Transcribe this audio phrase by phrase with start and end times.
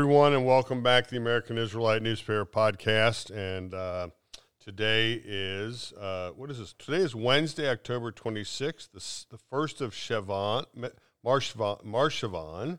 [0.00, 3.30] everyone, and welcome back to the American Israelite Newspaper Podcast.
[3.30, 4.08] And uh,
[4.58, 6.72] today is uh, what is this?
[6.78, 10.64] Today is Wednesday, October twenty sixth, the, the first of Cheshvan,
[11.22, 12.78] Marcheshvan,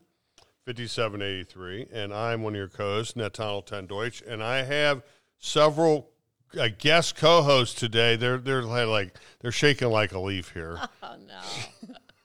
[0.64, 4.64] fifty seven eighty three, and I'm one of your co-hosts, Netanel Ted Deutsch, and I
[4.64, 5.04] have
[5.38, 6.10] several
[6.58, 8.16] uh, guest co-hosts today.
[8.16, 10.76] They're they're like they're shaking like a leaf here.
[11.04, 11.16] Oh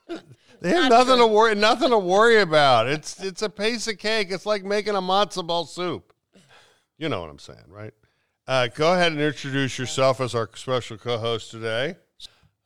[0.08, 0.18] no.
[0.60, 1.26] They have Not nothing true.
[1.28, 2.88] to worry nothing to worry about.
[2.88, 4.28] It's it's a piece of cake.
[4.30, 6.12] It's like making a matzo ball soup.
[6.98, 7.92] You know what I'm saying, right?
[8.46, 11.96] Uh, go ahead and introduce yourself as our special co-host today.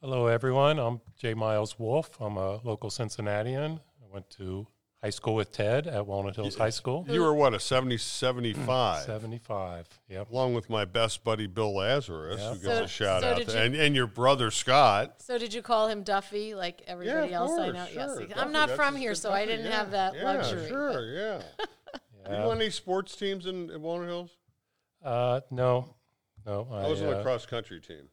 [0.01, 0.79] Hello, everyone.
[0.79, 1.35] I'm J.
[1.35, 2.19] Miles Wolf.
[2.21, 3.81] I'm a local Cincinnatian.
[4.03, 4.67] I went to
[5.03, 7.05] high school with Ted at Walnut Hills High School.
[7.09, 9.89] You were what a 70 75 75.
[10.09, 10.31] Yep.
[10.31, 12.49] along with my best buddy Bill Lazarus, Yeah.
[12.49, 15.21] who gives So- a shout so out, did to, you- and and your brother Scott.
[15.21, 17.87] So did you call him Duffy like everybody Yeah, of else I know?
[17.87, 17.95] sure.
[17.95, 18.19] Yes.
[18.19, 19.77] Duffy, I'm not from here, a so I didn't yeah.
[19.77, 20.69] have that yeah, luxury.
[20.69, 21.43] Sure, yeah.
[22.29, 24.31] Did you want any sports teams in, in Walnut Hills?
[25.05, 25.97] Uh, no,
[26.47, 26.69] no.
[26.71, 28.09] I was on the uh, cross country team.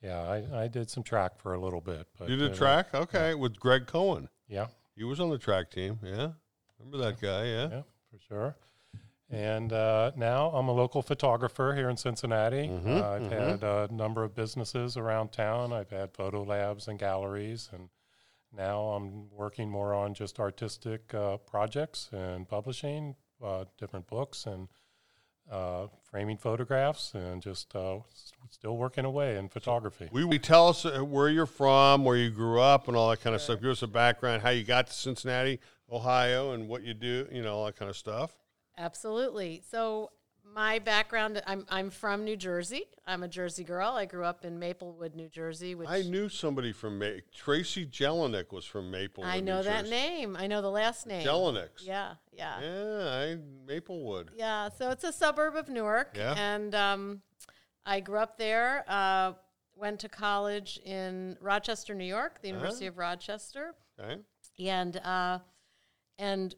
[0.00, 2.06] Yeah, I, I did some track for a little bit.
[2.16, 4.28] But, You did uh, track, okay, with Greg Cohen.
[4.46, 4.68] Yeah,
[4.98, 6.00] He was on the track team.
[6.02, 6.32] Yeah,
[6.80, 7.44] remember that guy?
[7.44, 7.68] Yeah.
[7.70, 8.56] yeah, for sure.
[9.30, 12.66] And uh, now I'm a local photographer here in Cincinnati.
[12.66, 13.30] Mhm, Uh, I've mhm.
[13.30, 15.72] had a number of businesses around town.
[15.72, 17.90] I've had photo labs and galleries, and
[18.52, 24.68] now I'm working more on just artistic uh, projects and publishing uh, different books and
[25.50, 27.98] uh, framing photographs, and just uh,
[28.50, 30.08] still working away in photography.
[30.12, 33.20] We, we tell us uh, where you're from, where you grew up, and all that
[33.20, 33.60] kind of stuff.
[33.60, 35.60] Give us a background, how you got to Cincinnati,
[35.90, 38.36] Ohio, and what you do, you know, all that kind of stuff.
[38.76, 39.62] Absolutely.
[39.68, 40.10] So
[40.54, 42.84] my background I'm I'm from New Jersey.
[43.06, 43.90] I'm a Jersey girl.
[43.92, 48.52] I grew up in Maplewood, New Jersey, which I knew somebody from Ma- Tracy Jelinek
[48.52, 49.30] was from Maplewood.
[49.32, 49.90] I know New that Jersey.
[49.90, 50.36] name.
[50.38, 51.26] I know the last name.
[51.26, 51.68] Jelinek.
[51.80, 52.60] Yeah, yeah.
[52.60, 54.30] Yeah, I, Maplewood.
[54.36, 56.34] Yeah, so it's a suburb of Newark, Yeah.
[56.36, 57.22] and um,
[57.86, 58.84] I grew up there.
[58.88, 59.32] Uh,
[59.74, 62.92] went to college in Rochester, New York, the University Uh-huh.
[62.94, 64.20] of Rochester, Okay.
[64.58, 65.38] and uh,
[66.18, 66.54] and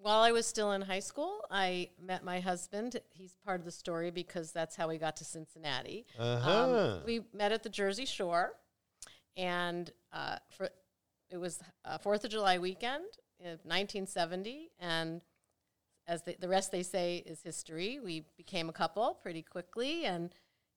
[0.00, 3.00] while I was still in high school, I met my husband.
[3.10, 6.06] He's part of the story because that's how we got to Cincinnati.
[6.18, 6.50] Uh-huh.
[6.50, 8.52] Um, we met at the Jersey Shore,
[9.36, 10.68] and uh, for
[11.30, 13.04] it was uh, Fourth of July weekend
[13.40, 15.20] in 1970, and
[16.06, 18.00] as the, the rest they say is history.
[18.02, 20.30] We became a couple pretty quickly, and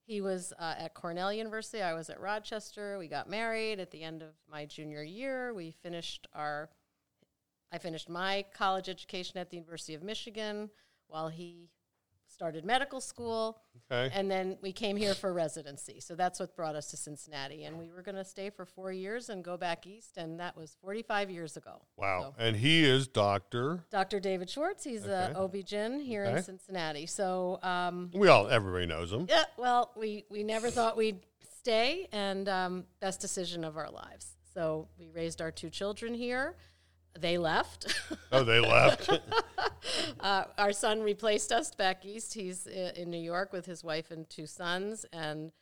[0.04, 1.82] he was uh, at Cornell University.
[1.82, 2.98] I was at Rochester.
[2.98, 5.54] We got married at the end of my junior year.
[5.54, 6.68] We finished our
[7.72, 10.68] I finished my college education at the University of Michigan
[11.08, 11.70] while he
[12.26, 13.58] started medical school.
[13.90, 14.12] okay.
[14.14, 16.00] And then we came here for residency.
[16.00, 17.64] So that's what brought us to Cincinnati.
[17.64, 20.16] And we were going to stay for four years and go back east.
[20.16, 21.82] And that was 45 years ago.
[21.96, 22.34] wow.
[22.38, 23.84] So And he is Doctor.
[23.90, 24.18] Dr.
[24.18, 25.32] David Schwartz, he's Okay.
[25.34, 26.38] a OB-GYN here Okay.
[26.38, 27.06] in Cincinnati.
[27.06, 29.26] So, um, We all, everybody knows him.
[29.28, 31.20] yeah, well, we, we never thought we'd
[31.58, 34.36] stay, and um, best decision of our lives.
[34.54, 36.56] So we raised our two children here.
[37.18, 38.02] They left.
[38.32, 39.10] Oh, they left.
[40.20, 42.34] uh, our son replaced us back east.
[42.34, 45.52] He's in New York with his wife and two sons, and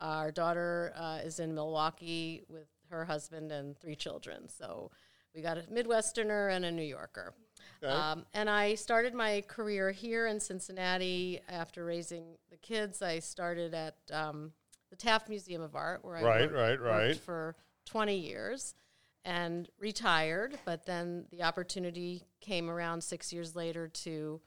[0.00, 4.48] our daughter uh, is in Milwaukee with her husband and three children.
[4.48, 4.90] So
[5.34, 7.34] we got a Midwesterner and a New Yorker.
[7.82, 7.92] Okay.
[7.92, 13.02] Um, and I started my career here in Cincinnati after raising the kids.
[13.02, 14.52] I started at um,
[14.90, 17.06] the Taft Museum of Art, where I Right, worked, right, right.
[17.08, 18.74] worked for 20 years
[19.24, 20.58] and retired.
[20.64, 24.40] But then the opportunity came around six years later to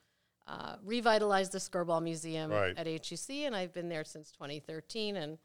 [0.47, 2.75] uh, revitalize the Skirball Museum Right.
[2.77, 5.15] at HUC, and I've been there since 2013.
[5.15, 5.37] And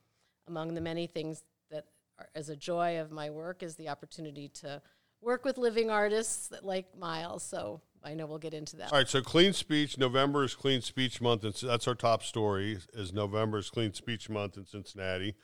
[0.49, 1.85] among the many things that
[2.19, 4.81] are, as a joy of my work is the opportunity to
[5.21, 7.43] work with living artists that like Miles.
[7.43, 8.93] So I know we'll get into that.
[8.93, 9.99] All right, so Clean Speech.
[9.99, 12.79] November is Clean Speech Month, and so that's our top story.
[12.95, 15.35] Is November is Clean Speech Month in Cincinnati,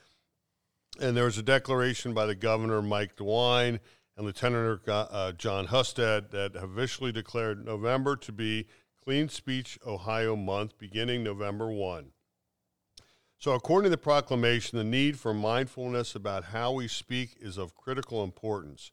[1.00, 3.80] and there was a declaration by the governor Mike DeWine
[4.16, 8.66] and Lieutenant uh, Jon Husted that have officially declared November to be
[9.02, 12.12] Clean Speech Ohio Month, beginning November one.
[13.38, 17.74] So, according to the proclamation, the need for mindfulness about how we speak is of
[17.74, 18.92] critical importance.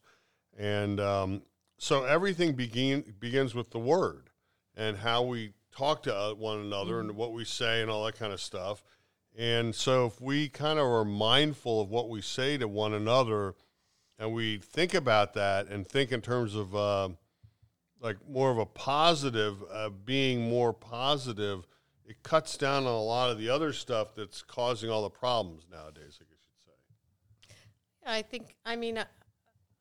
[0.58, 1.42] And um,
[1.78, 4.30] so everything begin, begins with the word
[4.76, 8.18] and how we talk to uh, one another and what we say and all that
[8.18, 8.82] kind of stuff.
[9.36, 13.54] And so, if we kind of are mindful of what we say to one another
[14.18, 17.08] and we think about that and think in terms of uh,
[18.00, 21.66] like more of a positive, uh, being more positive,
[22.04, 25.66] it cuts down on a lot of the other stuff that's causing all the problems
[25.70, 27.54] nowadays, I guess you'd say.
[28.06, 29.06] I think, I mean, I-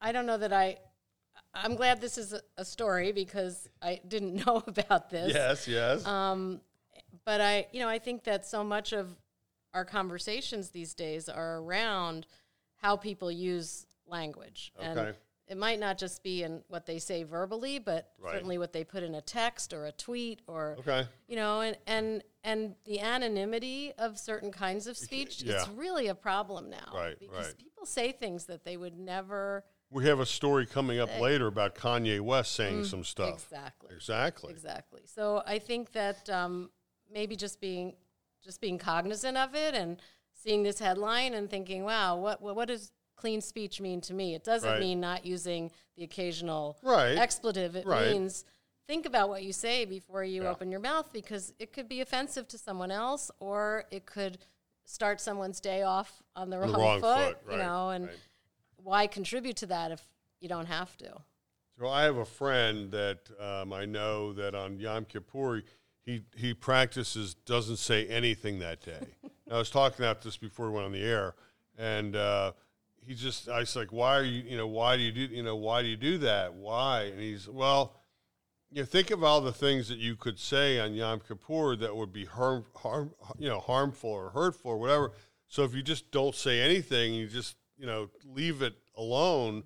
[0.01, 0.77] I don't know that I,
[1.53, 5.33] I'm glad this is a, a story because I didn't know about this.
[5.33, 6.05] Yes, yes.
[6.05, 6.61] Um,
[7.25, 9.17] but I, you know, I think that so much of
[9.73, 12.25] our conversations these days are around
[12.77, 14.71] how people use language.
[14.79, 15.15] And
[15.47, 18.33] it might not just be in what they say verbally, but Right.
[18.33, 21.07] certainly what they put in a text or a tweet or okay.
[21.27, 25.61] you know, and and and the anonymity of certain kinds of speech Yeah.
[25.61, 26.91] is really a problem now.
[26.93, 27.57] Right, because right.
[27.57, 31.73] people say things that they would never We have a story coming up later about
[31.73, 33.33] Kanye West saying some stuff.
[33.33, 33.95] exactly.
[33.95, 34.53] Exactly.
[34.53, 35.01] Exactly.
[35.05, 36.69] So I think that um,
[37.11, 37.95] maybe just being
[38.43, 40.01] just being cognizant of it and
[40.33, 44.35] seeing this headline and thinking, "Wow, what what, what does clean speech mean to me?"
[44.35, 44.79] It doesn't Right.
[44.79, 47.17] mean not using the occasional Right.
[47.17, 47.75] expletive.
[47.75, 48.11] It Right.
[48.11, 48.45] means
[48.87, 50.49] think about what you say before you Yeah.
[50.49, 54.39] open your mouth because it could be offensive to someone else or it could
[54.85, 58.09] start someone's day off on the, On wrong, the wrong foot, foot, you know, and
[58.77, 60.01] why contribute to that if
[60.39, 61.21] you don't have to?
[61.77, 65.61] So I have a friend that um, I know that on Yom Kippur
[66.09, 69.05] he he practices doesn't say anything that day.
[69.51, 71.35] I was talking about this before we went on the air,
[71.77, 72.53] and uh,
[73.05, 75.43] he just I was like, why are you you know why do you do you
[75.43, 77.03] know why do you do that why?
[77.03, 77.93] And he's well,
[78.71, 81.95] you know, think of all the things that you could say on Yom Kippur that
[81.95, 85.11] would be harm harm you know harmful or hurtful or whatever.
[85.47, 89.63] So if you just don't say anything, you just you know leave it alone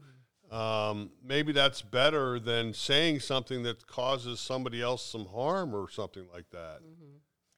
[0.53, 6.25] um, maybe that's better than saying something that causes somebody else some harm or something
[6.31, 6.81] like that.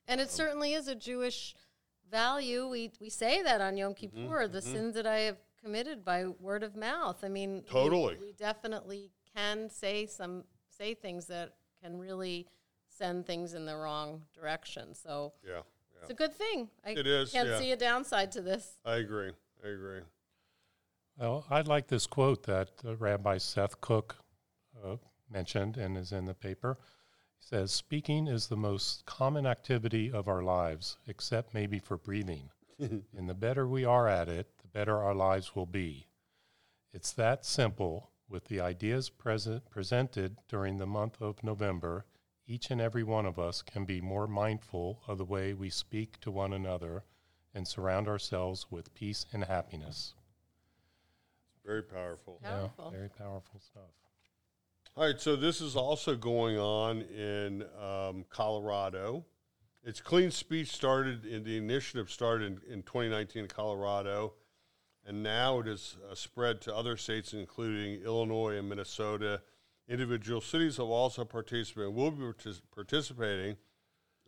[0.08, 1.56] And it certainly is a Jewish
[2.10, 2.68] value.
[2.68, 6.26] We we say that on Yom Mm-hmm, Kippur, the sins that I have committed by
[6.40, 7.24] word of mouth.
[7.24, 8.18] I mean, Totally.
[8.22, 11.54] we, definitely can say some say things that
[11.84, 12.48] can really
[12.88, 14.94] send things in the wrong direction.
[14.94, 15.62] So Yeah,
[16.02, 16.70] it's a good thing.
[16.86, 17.60] I It is, Can't yeah.
[17.60, 18.78] see a downside to this.
[18.86, 19.32] I agree.
[19.64, 20.02] I agree.
[21.18, 24.18] Well, I like this quote that uh, Rabbi Seth Cook
[24.84, 24.98] uh,
[25.30, 26.78] mentioned and is in the paper.
[27.40, 32.50] He says, Speaking is the most common activity of our lives, except maybe for breathing.
[32.80, 36.08] and the better we are at it, the better our lives will be.
[36.92, 38.12] It's that simple.
[38.28, 42.06] With the ideas present, presented during the month of November,
[42.46, 46.20] each and every one of us can be more mindful of the way we speak
[46.20, 47.06] to one another
[47.54, 50.14] and surround ourselves with peace and happiness.
[51.66, 52.40] Very powerful.
[52.44, 52.92] Powerful.
[52.92, 53.90] Yeah, very powerful stuff.
[54.96, 59.26] All right, so this is also going on in um, Colorado.
[59.84, 64.34] It's Clean Speech started in the initiative started in, in 2019 in Colorado,
[65.06, 69.42] and now it is uh, spread to other states, including Illinois and Minnesota.
[69.88, 73.58] Individual cities have also participated, and will be partic- participating.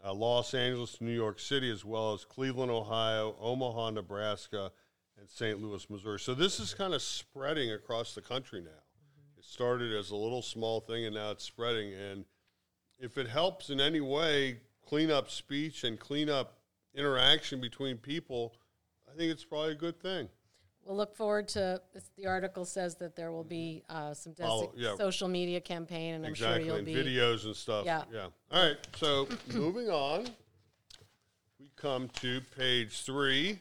[0.06, 4.72] Uh, Los Angeles, New York City, as well as Cleveland, Ohio, Omaha, Nebraska,
[5.18, 5.62] and St.
[5.62, 6.20] Louis, Missouri.
[6.20, 8.84] So this is kind of spreading across the country now.
[9.38, 11.94] It started as a little small thing, and now it's spreading.
[11.94, 12.26] And
[13.00, 16.60] if it helps in any way clean up speech and clean up
[16.96, 18.56] interaction between people,
[19.12, 20.30] I think it's probably a good thing.
[20.86, 21.82] We'll look forward to.
[22.16, 24.96] The article says that there will be uh, some desi- yeah.
[24.96, 26.96] social media campaign, and I'm exactly, sure you'll and be.
[26.96, 27.86] videos and stuff.
[27.86, 28.04] Yeah.
[28.12, 28.28] yeah.
[28.52, 28.78] All right.
[28.96, 30.28] So moving on,
[31.60, 33.60] we come to page three,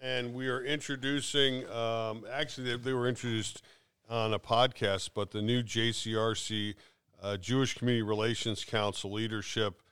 [0.00, 1.68] and we are introducing.
[1.70, 3.62] Um, actually, they, they were introduced
[4.08, 6.74] on a podcast, but the new JCRC
[7.22, 9.82] uh, Jewish Community Relations Council leadership.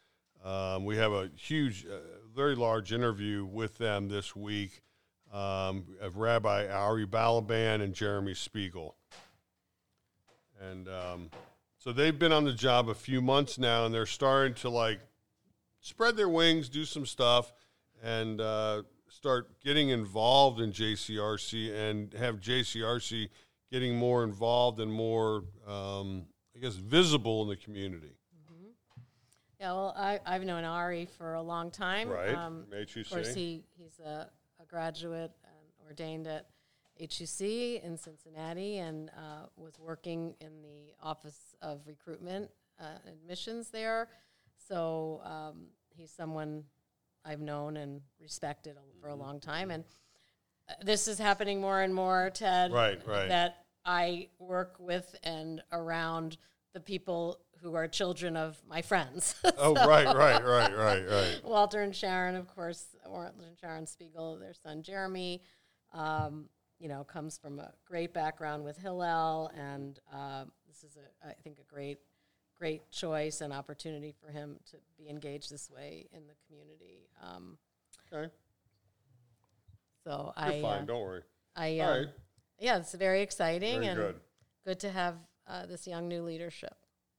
[0.45, 1.99] Um, we have a huge, uh,
[2.35, 4.83] very large interview with them this week
[5.33, 8.95] um, of Rabbi Ari Balaban and Jeremy Spiegel.
[10.61, 11.31] And um,
[11.79, 15.01] so they've been on the job a few months now, and they're starting to like
[15.81, 17.53] spread their wings, do some stuff,
[18.03, 18.83] and uh,
[19.17, 23.29] start getting involved in JCRC and have JCRC
[23.73, 28.13] getting more involved and more, um, I guess, visible in the community.
[29.59, 32.11] Yeah, well, I, I've known Ari for a long time.
[32.11, 32.35] Right.
[32.35, 33.07] Um, HUC.
[33.07, 34.29] Of course, he, he's a,
[34.61, 36.51] a graduate and ordained at
[37.01, 44.11] HUC in Cincinnati and uh, was working in the Office of Recruitment uh, Admissions there.
[44.69, 46.65] So um, he's someone
[47.27, 49.21] I've known and respected for a Mm-hmm.
[49.21, 49.71] long time.
[49.71, 49.85] And
[50.69, 52.73] uh, this is happening more and more, Ted.
[52.73, 53.29] Right, right.
[53.29, 56.37] That I work with and around
[56.75, 59.35] the people who are children of my friends.
[59.59, 61.41] Oh, right, right, right, right, right.
[61.45, 65.43] Walter and Sharon, of course, Walter and Sharon Spiegel, their son Jeremy,
[65.95, 71.27] um, you know, comes from a great background with Hillel, and uh, this is, a,
[71.29, 71.99] I think, a great,
[72.59, 77.09] great choice and opportunity for him to be engaged this way in the community.
[77.23, 77.59] Um,
[78.13, 78.31] Okay.
[80.05, 80.83] so You're I, fine.
[80.83, 81.23] uh, Don't worry.
[81.57, 82.09] I, All um, right.
[82.59, 84.21] yeah, it's very exciting Very and good.
[84.65, 85.17] good to have
[85.49, 86.75] uh, this young new leadership.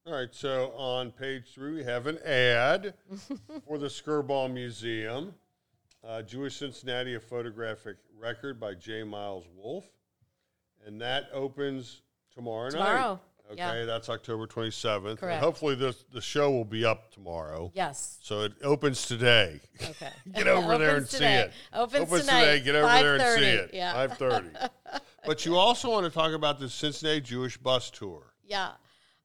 [0.06, 2.94] All right, so on page three, we have an ad
[3.67, 5.34] for the Skirball Museum.
[6.08, 9.03] Uh, Jewish Cincinnati, a photographic record by J.
[9.03, 9.86] Miles Wolf.
[10.86, 12.01] And that opens
[12.34, 13.20] tomorrow, Tomorrow, night.
[13.37, 13.37] yeah.
[13.51, 15.10] Okay, that's October 27th.
[15.10, 15.42] And Correct.
[15.42, 17.72] hopefully, this, the show will be up tomorrow.
[17.74, 18.18] Yes.
[18.22, 19.62] So it opens today.
[19.82, 20.10] Okay.
[20.34, 21.51] Get over there and Opens see it.
[21.74, 22.42] Opens, Opens tonight.
[22.42, 22.60] today.
[22.60, 23.70] Get over there and see it.
[23.74, 24.08] Yeah.
[24.08, 24.70] 5.30.
[25.25, 28.34] but you also want to talk about the Cincinnati Jewish Bus Tour.
[28.46, 28.72] Yeah.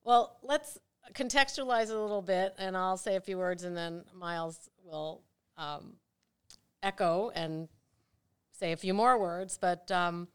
[0.04, 0.78] Well, let's
[1.14, 5.22] contextualize a little bit, and I'll say a few words, and then Miles will
[5.56, 5.94] um,
[6.82, 7.68] echo and
[8.52, 9.58] say a few more words.
[9.60, 10.28] But um,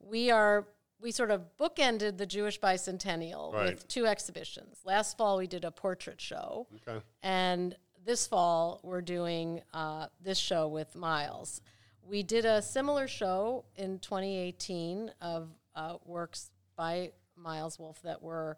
[0.00, 0.66] we are
[1.02, 3.74] we sort of bookended the Jewish bicentennial Right.
[3.74, 4.78] with two exhibitions.
[4.84, 7.04] Last fall we did a portrait show, Okay.
[7.22, 11.60] and this fall we're doing uh, this show with Miles.
[12.04, 18.56] We did a similar show in 2018 of uh, works by Miles Wolf that were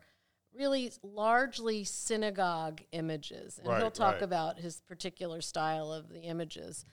[0.55, 4.23] really largely synagogue images, and Right, he'll talk right.
[4.23, 6.85] about his particular style of the images.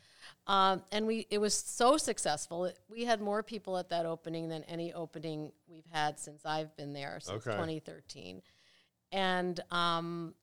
[0.48, 2.66] Um, and we it was so successful.
[2.66, 6.76] It, we had more people at that opening than any opening we've had since I've
[6.78, 7.56] been there since Okay.
[7.56, 8.42] 2013.
[9.12, 10.34] And um,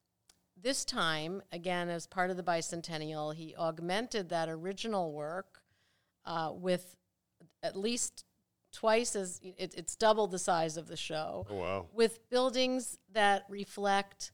[0.60, 5.62] this time, again, as part of the bicentennial, he augmented that original work
[6.26, 6.96] uh, with
[7.62, 8.24] at least
[8.72, 11.86] twice as it, it's double the size of the show Oh, wow.
[11.94, 14.32] with buildings that reflect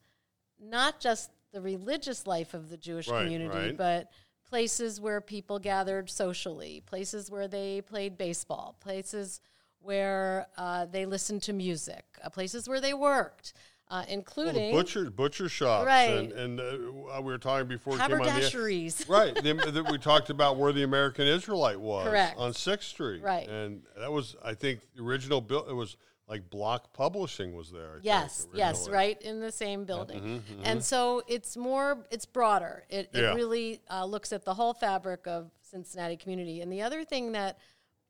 [0.60, 3.76] not just the religious life of the Jewish Right, community, right.
[3.76, 4.10] but
[4.48, 9.40] places where people gathered socially, places where they played baseball, places
[9.80, 13.52] where uh, they listened to music, uh, places where they worked,
[13.90, 16.08] uh, Well, including butcher butcher shops Right.
[16.10, 19.08] and, and uh, we were talking before we came on the haberdasheries.
[19.08, 22.38] right the, the, we talked about where the American Israelite was Correct.
[22.38, 23.46] on Sixth Street Right.
[23.46, 27.90] and that was I think the original bill it was like Bloch Publishing was there
[27.90, 30.42] I think, Yes, yes, right in the same building.
[30.62, 32.84] And so it's more, it's broader.
[32.88, 33.34] It, Yeah.
[33.34, 36.60] really uh, looks at the whole fabric of Cincinnati community.
[36.60, 37.58] And the other thing that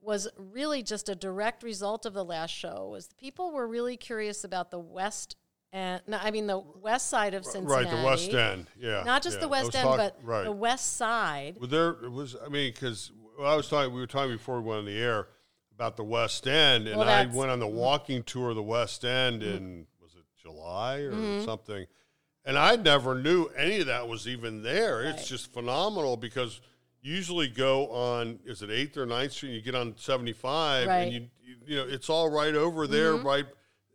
[0.01, 4.45] was really just a direct result of the last show was people were really curious
[4.45, 5.37] about the west
[5.73, 7.87] and no, I mean the west side of Cincinnati.
[7.87, 9.41] right the West End yeah Not just yeah.
[9.41, 11.57] the west end, talk- but right the west side.
[11.59, 12.37] Well, there it was.
[12.37, 13.11] I mean, because
[13.43, 15.27] I was talking, we were talking before we went on the air
[15.75, 19.05] about the West End, and Well, I went on the walking tour of the West
[19.05, 21.45] End in was it July or Mm-hmm.
[21.45, 21.87] something,
[22.45, 24.99] and I never knew any of that was even there.
[24.99, 25.07] Right.
[25.09, 26.61] It's just phenomenal because
[27.03, 30.33] you usually go on is it Eighth or 9th Street, and you get on seventy
[30.33, 31.09] five, Right.
[31.09, 31.15] Mm-hmm.
[31.15, 33.47] and you, you you know it's all right over there, right.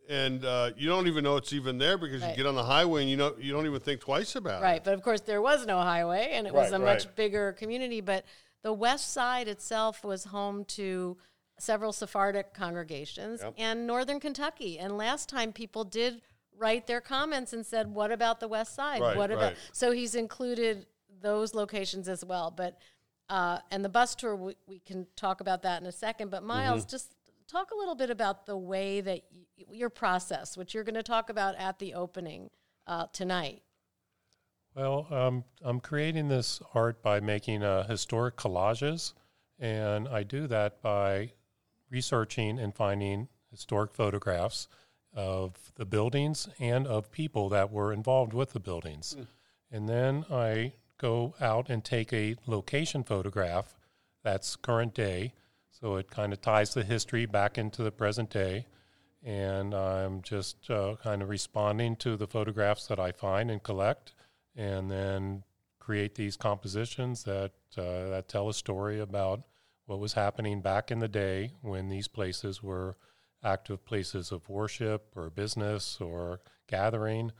[0.08, 2.30] And uh, you don't even know it's even there because Right.
[2.32, 4.64] you get on the highway and you know you don't even think twice about it.
[4.64, 8.00] Right, but of course there was no highway, and it was a much bigger community.
[8.00, 8.24] But
[8.62, 11.16] the west side itself was home to
[11.62, 13.54] several Sephardic congregations Yep.
[13.58, 14.78] and northern Kentucky.
[14.78, 16.22] And last time people did
[16.56, 19.00] write their comments and said, "What about the west side?
[19.00, 19.56] Right, what about?" right.
[19.72, 20.86] So he's included
[21.22, 22.50] those locations as well.
[22.50, 22.78] But
[23.28, 26.30] uh, and the bus tour, we, we can talk about that in a second.
[26.30, 26.90] But Miles, Mm-hmm.
[26.90, 27.14] just
[27.46, 31.02] talk a little bit about the way that y- your process, which you're going to
[31.02, 32.50] talk about at the opening
[32.88, 33.62] uh, tonight.
[34.74, 39.12] Well, um, I'm creating this art by making uh, historic collages,
[39.58, 41.32] and I do that by
[41.90, 44.68] researching and finding historic photographs
[45.12, 49.16] of the buildings and of people that were involved with the buildings.
[49.70, 53.74] And then I go out and take a location photograph
[54.22, 55.32] that's current day,
[55.70, 58.66] so it kind of ties the history back into the present day.
[59.22, 64.12] And I'm just uh, kind of responding to the photographs that I find and collect,
[64.56, 65.44] and then
[65.78, 69.42] create these compositions that uh, that tell a story about
[69.90, 72.96] what was happening back in the day when these places were
[73.42, 77.32] active places of worship or business or gathering.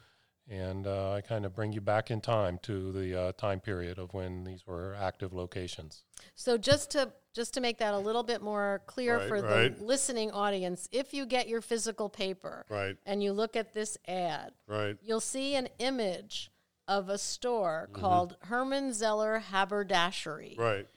[0.49, 4.01] And uh, I kind of bring you back in time to the uh, time period
[4.01, 6.03] of when these were active locations.
[6.35, 9.79] So just to just to make that a little bit more clear Right, for right.
[9.79, 12.97] the listening audience, if you get your physical paper Right.
[13.07, 14.97] and you look at this ad, Right.
[15.01, 16.51] you'll see an image
[16.89, 18.01] of a store Mm-hmm.
[18.01, 20.57] called Herman Zeller Haberdashery.
[20.59, 20.89] Right.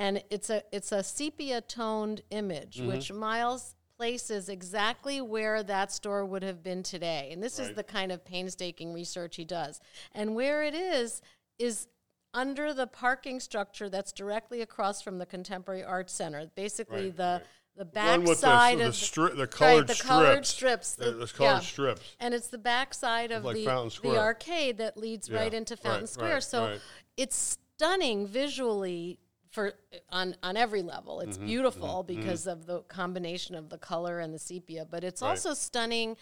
[0.00, 2.88] And it's a it's a sepia toned image Mm-hmm.
[2.88, 7.28] which Miles places exactly where that store would have been today.
[7.32, 9.78] And this is the kind of painstaking research he does.
[10.14, 11.20] And where it is
[11.58, 11.86] is
[12.32, 16.50] under the parking structure that's directly across from the Contemporary Arts Center.
[16.54, 17.46] Basically Right, the right.
[17.76, 20.08] the back side the, the, of stri- the right, colored the strips.
[20.08, 20.94] colored strips.
[20.94, 21.60] The, the- the colored yeah.
[21.60, 22.16] strips.
[22.20, 23.66] And it's the back side of Like the,
[24.02, 26.32] the arcade that leads Yeah, right into Fountain right, Square.
[26.34, 26.80] right, so right.
[27.18, 29.18] it's stunning visually
[29.50, 29.74] for
[30.10, 31.18] on on every level.
[31.18, 35.22] Mm-hmm, It's beautiful because of the combination of the color and the sepia, but it's
[35.22, 35.30] Right.
[35.30, 36.16] also stunning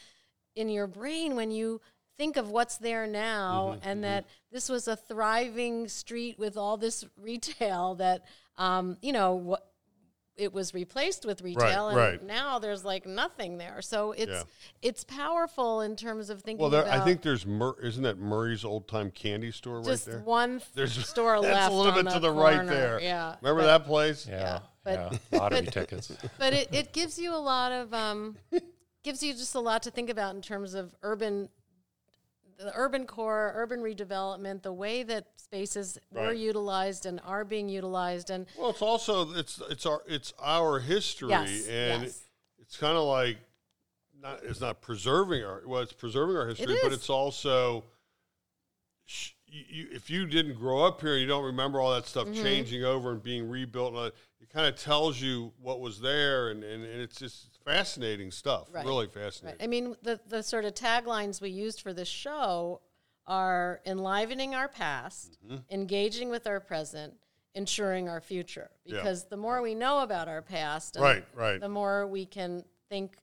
[0.57, 1.81] in your brain when you
[2.17, 6.77] think of what's there now Mm-hmm, and that this was a thriving street with all
[6.77, 8.25] this retail that
[8.57, 9.71] um, you know what
[10.39, 12.23] it was replaced with retail and right.
[12.25, 14.43] now there's like nothing there so it's Yeah.
[14.83, 18.19] it's powerful in terms of thinking Well, there, about I think there's Mur- isn't that
[18.19, 20.23] Murray's old time candy store just right there?
[20.23, 23.01] one There's store that's left a little bit to the the right there.
[23.01, 24.27] yeah Remember but- that place?
[24.29, 26.13] Yeah, but- yeah, lottery tickets.
[26.39, 28.37] but it, it gives you a lot of um,
[29.03, 31.49] gives you just a lot to think about in terms of urban
[32.59, 38.31] the urban core urban redevelopment the way that spaces were utilized and are being utilized
[38.31, 42.21] and Well, it's also it's it's our it's our history, Yes, and yes.
[42.59, 43.39] it's kind of like
[44.21, 47.85] not it's not preserving our well, it's preserving our history, but it's also
[49.07, 52.27] sh- you, you, if you didn't grow up here, you don't remember all that stuff
[52.27, 52.43] Mm-hmm.
[52.43, 53.95] changing over and being rebuilt.
[53.95, 58.31] That, it kind of tells you what was there, and, and, and it's just fascinating
[58.31, 58.69] stuff.
[58.73, 58.85] Right.
[58.85, 59.15] Really right.
[59.15, 59.61] fascinating.
[59.63, 62.81] i mean the, the sort of taglines we used for this show
[63.27, 65.57] are enlivening our past Mm-hmm.
[65.71, 67.15] engaging with our present
[67.55, 68.97] ensuring our future Yeah.
[68.97, 71.61] because the more we know about our past and Right, right.
[71.61, 73.17] the more we can think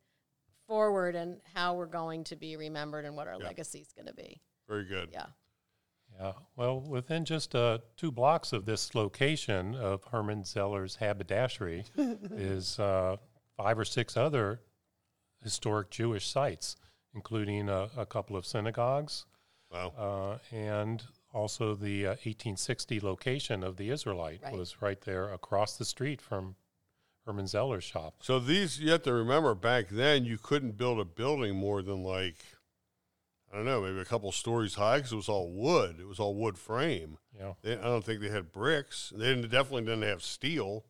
[0.67, 3.45] forward and how we're going to be remembered and what our Yeah.
[3.45, 4.41] legacy is going to be.
[4.67, 5.09] Very good.
[5.11, 5.27] Yeah.
[6.19, 11.83] Yeah, well, within just uh, two blocks of this location of Herman Zeller's haberdashery
[12.31, 13.17] is uh,
[13.57, 14.61] five or six other
[15.43, 16.75] historic Jewish sites,
[17.13, 19.25] including a, a couple of synagogues
[19.71, 19.93] Wow.
[19.97, 24.53] uh, and also the uh, 1860 location of the Israelite Right.
[24.53, 26.55] was right there across the street from
[27.25, 28.15] Herman Zeller's shop.
[28.21, 32.03] So these you have to remember back then you couldn't build a building more than
[32.03, 32.35] like
[33.51, 35.97] I don't know maybe a couple stories high because it was all wood.
[35.99, 37.17] It was all wood frame.
[37.33, 39.11] You know, They, I don't think they had bricks.
[39.15, 40.85] They didn't, definitely didn't have steel.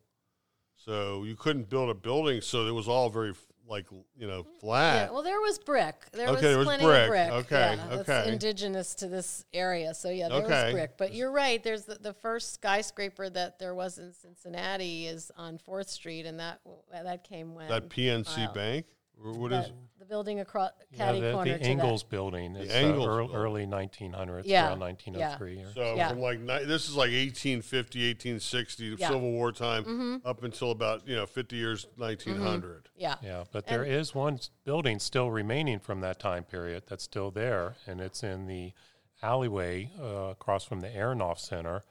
[0.86, 2.40] So you couldn't build a building.
[2.40, 3.34] So it was all very
[3.68, 4.58] like you know mm-hmm.
[4.60, 4.94] flat.
[5.08, 5.94] Yeah, well, there was brick.
[6.12, 7.02] There Okay, was there was plenty brick.
[7.02, 7.30] of brick.
[7.30, 8.32] Okay, yeah, That's okay.
[8.32, 9.94] indigenous to this area.
[9.94, 10.64] So yeah, there Okay.
[10.66, 10.96] was brick.
[10.96, 11.62] But you're right.
[11.62, 16.38] There's the, the first skyscraper that there was in Cincinnati is on Fourth Street, and
[16.40, 16.60] that
[16.92, 18.52] that came when that PNC Wow.
[18.52, 18.86] Bank.
[19.24, 19.72] Or What that- is?
[19.98, 22.54] the building across yeah, Catty the, Corner the to Ingalls building.
[22.54, 23.36] It's uh, Ingalls ear- building.
[23.36, 25.62] early 1900s, Yeah, around 1903.
[25.62, 26.08] or- So Yeah.
[26.10, 28.90] from like ni- this is like 1850, 1860, Yeah.
[28.92, 29.12] Mm-hmm.
[29.14, 32.84] Civil War time, up until about you know 50 years 1900.
[32.84, 32.90] that.
[32.96, 33.14] Yeah.
[33.22, 37.76] Yeah, but there is one building still remaining from that time period that's still there,
[37.86, 38.74] and it's in the
[39.22, 41.82] alleyway uh, across from the Aronoff Center.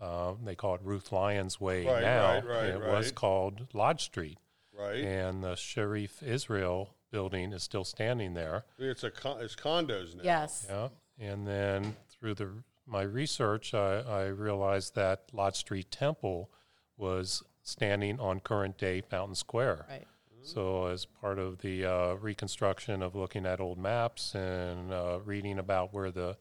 [0.00, 2.32] Uh, they call it Ruth Lyons Way Right, now.
[2.34, 4.38] right, right, and it was called Lodge Street,
[4.78, 5.04] Right.
[5.04, 8.64] and the Sherith Israel building is still standing there.
[8.78, 10.22] It's a con- it's condos now.
[10.24, 10.66] Yes.
[10.68, 12.48] Yeah, and then through the
[12.86, 16.50] my research, I, I realized that Lodge Street Temple
[16.96, 19.86] was standing on current day Fountain Square.
[19.88, 20.06] Right.
[20.44, 25.60] So, as part of the uh, reconstruction of looking at old maps and uh, reading
[25.60, 26.36] about where the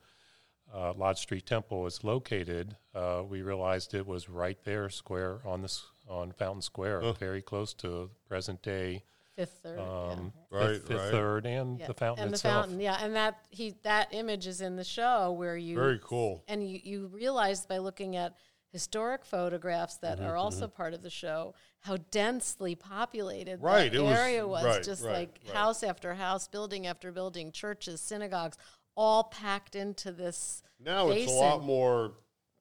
[0.73, 5.61] uh, Lodge Street Temple is located, uh, we realized it was right there, square on
[5.61, 9.03] this on Fountain Square, very close to present day
[9.35, 9.79] Fifth Third.
[9.79, 10.11] yeah.
[10.11, 11.11] um, Right, Fifth, Fifth right.
[11.11, 12.65] Third and Yeah, the fountain and the itself.
[12.65, 16.43] fountain, yeah, and that he that image is in the show where you Very cool.
[16.47, 18.35] and you, you realize by looking at
[18.73, 23.97] historic photographs that Mm-hmm, are also part of the show how densely populated Right, that
[23.97, 25.55] it was- area was, right, just right, like right.
[25.55, 28.57] house after house building after building churches synagogues
[28.95, 31.65] all packed into this Now it's a lot basin.
[31.67, 32.13] more.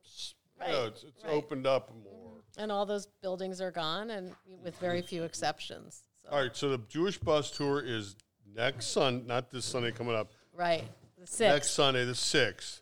[0.04, 1.32] s- You know, Right, it's it's right.
[1.32, 2.19] opened up more.
[2.58, 4.32] And all those buildings are gone and
[4.62, 8.16] with very few exceptions so, All right, so the Jewish bus tour is
[8.54, 10.30] next Sun, not this Sunday coming up.
[10.54, 10.84] right
[11.18, 12.80] the sixth Next Sunday, the sixth,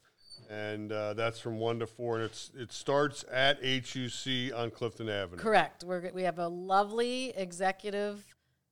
[0.48, 5.08] and uh, that's from one to four, and it's it starts at HUC on Clifton
[5.08, 5.42] Avenue.
[5.42, 5.82] Correct.
[5.82, 8.24] We're, we have a lovely executive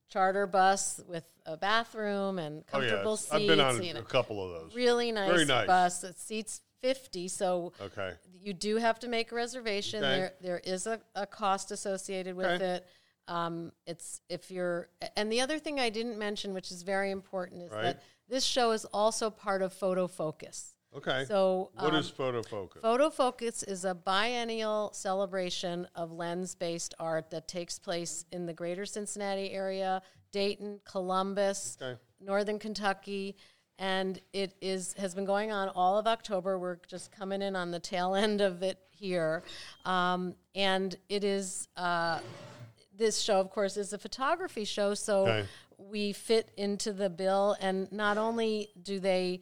[0.09, 3.33] charter bus with a bathroom and Oh yeah, comfortable seats.
[3.33, 4.75] I've been on you a couple of those.
[4.75, 5.67] really nice, Very nice.
[5.67, 6.03] bus.
[6.05, 8.13] It seats 50, so Okay.
[8.39, 10.03] you do have to make a reservation.
[10.03, 10.17] Okay.
[10.17, 12.65] There, there is a, a cost associated with Okay.
[12.65, 12.87] it.
[13.27, 17.63] Um, it's if you're, and the other thing I didn't mention, which is very important,
[17.63, 17.83] is Right.
[17.83, 20.75] that this show is also part of Photo Focus.
[20.95, 21.25] Okay.
[21.25, 22.81] So what um, is photo focus?
[22.81, 28.53] Photo Focus is a biennial celebration of lens based art that takes place in the
[28.53, 31.99] greater Cincinnati area, Dayton, Columbus, Okay.
[32.21, 33.35] Northern Kentucky.
[33.79, 36.57] And it is has been going on all of October.
[36.57, 39.43] We're just coming in on the tail end of it here,
[39.85, 42.19] um, and it is uh,
[42.95, 44.95] this show, of course, is a photography show.
[44.95, 45.45] So Okay.
[45.77, 49.41] we fit into the bill, and not only do they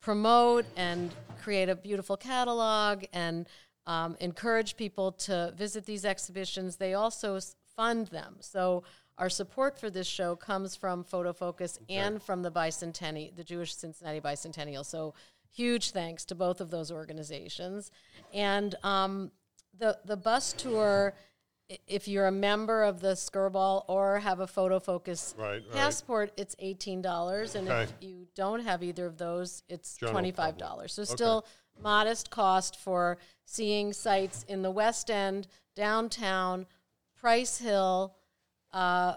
[0.00, 3.46] promote and create a beautiful catalog and
[3.86, 6.76] um, encourage people to visit these exhibitions.
[6.76, 7.38] They also
[7.74, 8.36] fund them.
[8.40, 8.82] So
[9.18, 13.74] our support for this show comes from Photo Focus and from the bicentennial, the Jewish
[13.74, 14.84] Cincinnati Bicentennial.
[14.84, 15.14] So
[15.52, 17.90] huge thanks to both of those organizations.
[18.32, 19.30] And um,
[19.78, 21.14] the the bus tour,
[21.86, 25.70] if you're a member of the Skirball or have a Photo Focus Right, right.
[25.72, 30.58] passport, it's eighteen dollars, and if you don't have either of those, it's twenty five
[30.58, 30.92] dollars.
[30.92, 31.46] So still
[31.80, 36.66] modest cost for seeing sites in the West End, downtown,
[37.16, 38.14] Price Hill,
[38.74, 39.14] uh,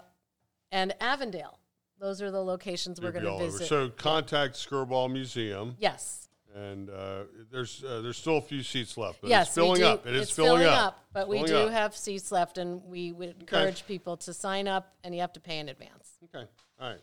[0.72, 1.58] and Avondale.
[2.00, 3.66] Those are the locations we're going to visit.
[3.66, 9.20] So contact Skirball Museum, yes, and uh, there's uh, there's still a few seats left,
[9.20, 10.06] but yes, it's filling do- up.
[10.06, 11.04] It is it's filling, up.
[11.12, 11.72] but we do up.
[11.72, 15.40] have seats left, and we would encourage people to sign up, and you have to
[15.40, 16.18] pay in advance.
[16.24, 16.46] Okay.
[16.80, 17.00] All right.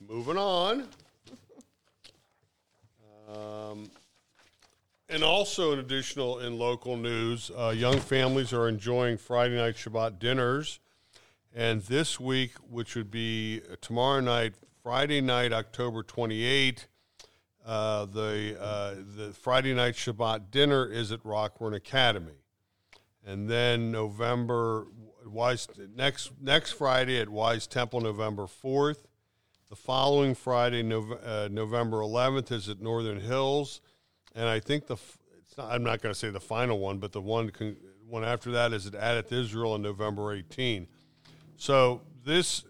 [0.00, 0.88] Moving on.
[3.28, 3.90] Um,
[5.08, 10.18] and also, an additional in local news, uh, young families are enjoying Friday night Shabbat
[10.18, 10.80] dinners.
[11.56, 16.86] And this week, which would be tomorrow night, Friday night, October 28,
[17.64, 22.42] uh, the, uh, the Friday night Shabbat dinner is at Rockwern Academy
[23.26, 24.86] and then November
[25.24, 25.66] Wise
[25.96, 29.08] next next Friday at Wise Temple, November fourth.
[29.68, 33.80] The following Friday, uh, November eleventh, is at Northern Hills,
[34.36, 34.96] and I think the
[35.58, 38.52] not, I'm not going to say the final one, but the one con- one after
[38.52, 40.86] that is at Adath Israel on November 18.
[41.56, 42.64] So this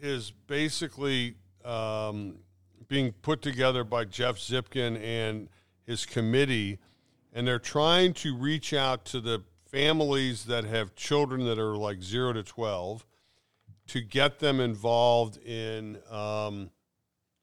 [0.00, 2.38] is basically um,
[2.88, 5.48] being put together by Jeff Zipkin and
[5.86, 6.78] his committee,
[7.32, 12.02] and they're trying to reach out to the families that have children that are like
[12.02, 13.04] zero to 12
[13.88, 16.70] to get them involved in um,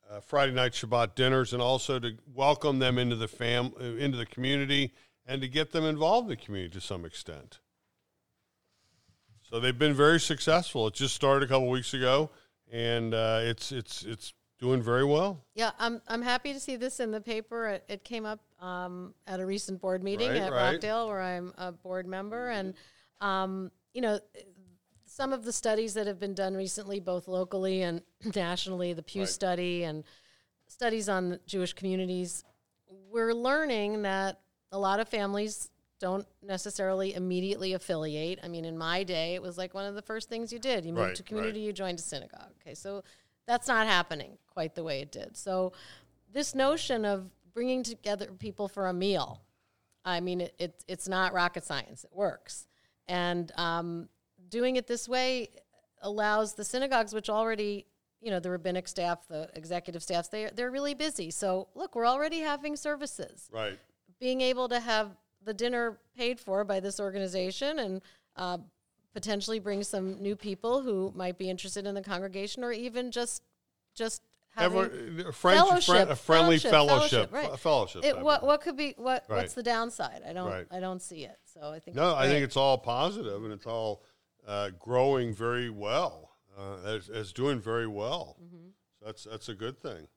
[0.10, 4.26] uh, Friday night Shabbat dinners and also to welcome them into the fam into the
[4.26, 4.94] community
[5.26, 7.60] and to get them involved in the community to some extent.
[9.52, 10.88] So they've been very successful.
[10.88, 12.30] It just started a couple weeks ago,
[12.72, 15.44] and uh, it's it's it's doing very well.
[15.56, 17.68] Yeah, I'm I'm happy to see this in the paper.
[17.68, 20.72] It, it came up um, at a recent board meeting Right, at right.
[20.72, 22.76] Rockdale, where I'm a board member, and
[23.20, 24.22] um, you know,
[25.06, 28.02] some of the studies that have been done recently, both locally and
[28.36, 29.30] nationally, the Pew Right.
[29.30, 30.06] study and
[30.68, 32.46] studies on Jewish communities,
[32.88, 34.40] we're learning that
[34.72, 35.70] a lot of families
[36.02, 38.40] don't necessarily immediately affiliate.
[38.44, 40.84] I mean, in my day, it was like one of the first things you did.
[40.84, 41.66] You moved Right, to community, right.
[41.68, 42.52] you joined a synagogue.
[42.62, 43.04] Okay, so
[43.48, 45.38] that's not happening quite the way it did.
[45.38, 45.72] So,
[46.34, 49.42] this notion of bringing together people for a meal,
[50.04, 52.04] I mean, it, it it's not rocket science.
[52.04, 52.68] It works,
[53.08, 54.10] and um,
[54.50, 55.50] doing it this way
[56.02, 57.86] allows the synagogues, which already,
[58.22, 61.30] you know, the rabbinic staff, the executive staffs, they they're really busy.
[61.30, 63.78] So, look, we're already having services Right.
[64.20, 68.02] being able to have the dinner paid for by this organization and
[68.36, 68.58] uh,
[69.14, 73.44] potentially bring some new people who might be interested in the congregation or even just
[73.96, 74.22] just
[74.56, 77.60] having Every, a friend, fellowship, a friendly fellowship, fellowship, right.
[77.60, 78.04] fellowship.
[78.06, 79.38] it, what what could be what Right.
[79.38, 80.68] what's the downside i don't Right.
[80.72, 83.66] i don't see it so i think No, I think it's all positive and it's
[83.66, 84.04] all
[84.48, 86.32] uh, growing very well.
[86.58, 88.38] Uh, it's, it's doing very well.
[88.44, 88.70] Mm-hmm.
[89.00, 90.08] So that's that's a good thing.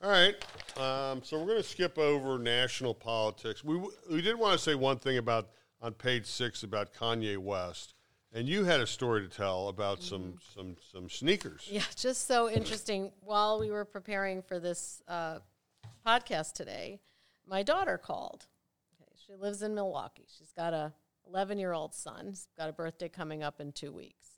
[0.00, 0.36] All right,
[0.76, 3.64] um, so we're going to skip over national politics.
[3.64, 5.48] We w- we did want to say one thing about
[5.82, 7.94] on page six about Kanye West,
[8.32, 11.66] and you had a story to tell about some some some sneakers.
[11.68, 13.10] Yeah, just so interesting.
[13.22, 15.40] While we were preparing for this uh,
[16.06, 17.00] podcast today,
[17.44, 18.46] my daughter called.
[19.02, 20.26] Okay, she lives in Milwaukee.
[20.38, 20.92] She's got a
[21.26, 22.26] 11 year old son.
[22.28, 24.37] He's got a birthday coming up in two weeks,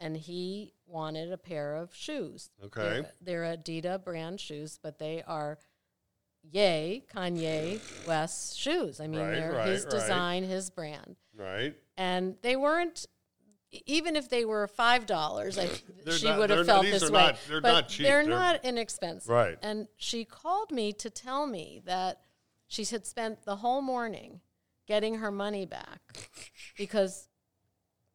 [0.00, 2.50] and he wanted a pair of shoes.
[2.64, 3.04] Okay.
[3.20, 5.58] they're, they're Adidas brand shoes, but they are
[6.42, 9.00] yay Kanye West shoes.
[9.00, 9.90] I mean, Right, they're right, his right.
[9.90, 11.74] design, his brand Right?
[11.96, 13.06] and they weren't
[13.86, 15.56] even if they were five dollars
[16.18, 18.04] she would have felt this way not- they're but not cheap.
[18.06, 19.58] they're, They're- not inexpensive Right.
[19.62, 22.20] and she called me to tell me that
[22.66, 24.40] she had spent the whole morning
[24.88, 26.00] getting her money back
[26.76, 27.28] because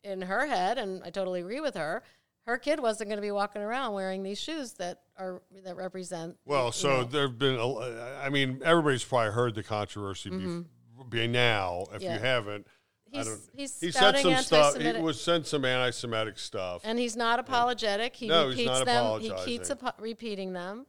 [0.05, 2.03] in her head and I totally agree with her
[2.45, 6.37] her kid wasn't going to be walking around wearing these shoes that are that represent
[6.45, 7.55] Well, so know, there've been.
[7.55, 10.65] a- I mean, everybody's probably heard the controversy bef-
[11.09, 11.85] be now.
[11.91, 12.03] If Mm-hmm.
[12.03, 12.13] Yeah.
[12.13, 12.67] you haven't,
[13.11, 14.77] He's- he's he said some stuff.
[14.77, 16.81] He was sent some anti-Semitic stuff.
[16.83, 18.15] and he's not apologetic.
[18.15, 19.21] He No, he's repeats not them.
[19.21, 20.85] He keeps apo- repeating them,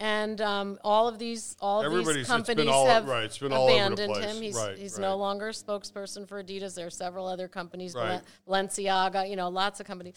[0.00, 3.68] and um, all of these all of these companies all- have right, it's been all
[3.68, 4.42] over the abandoned him.
[4.42, 5.02] He's Right, he's right.
[5.02, 6.74] no longer a spokesperson for Adidas.
[6.74, 8.20] There are several other companies, Right.
[8.48, 10.16] Balenciaga, you know, lots of companies,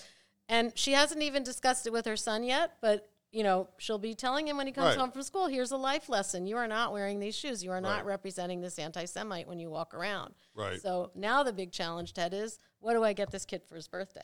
[0.49, 3.09] and she hasn't even discussed it with her son yet, but.
[3.35, 6.07] You know, she'll be telling him when he comes home from school, here's a life
[6.07, 6.45] lesson.
[6.45, 7.63] You are not wearing these shoes.
[7.63, 10.35] You are not representing this anti Semite when you walk around.
[10.53, 10.79] Right.
[10.79, 13.87] So now the big challenge, Ted, is what do I get this kid for his
[13.87, 14.21] birthday?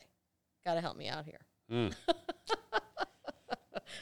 [0.64, 1.90] Got to help me out here.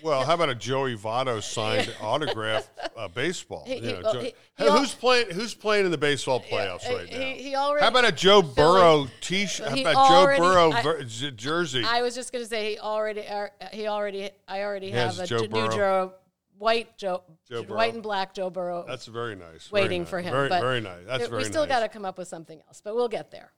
[0.02, 3.64] Well, how about a Joey Votto signed autograph uh, baseball?
[3.66, 5.30] He- You know, well, Jo- he- he al- who's playing?
[5.32, 7.18] Who's playing in the baseball playoffs he- right now?
[7.18, 9.68] he- already- How about a Joe Burrow t-shirt?
[9.70, 11.84] How about already- Joe Burrow I- ver- j- jersey?
[11.86, 15.26] I was just going to say he already, uh, he already, I already have a
[15.28, 15.76] Joe J- new Burrow.
[15.76, 16.14] Joe,
[16.58, 19.68] white Joe, Joe white and black Joe Burrow That's very nice.
[19.68, 20.10] very waiting nice.
[20.10, 20.32] for him.
[20.32, 21.06] Very, but very nice.
[21.06, 21.70] That's there- very we still nice.
[21.70, 23.52] got to come up with something else, but we'll get there.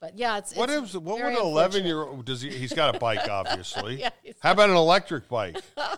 [0.00, 2.50] But yeah, it's What it's is what would an eleven year old does he?
[2.50, 4.00] He's got a bike, obviously.
[4.00, 5.58] Yeah, How about an electric bike?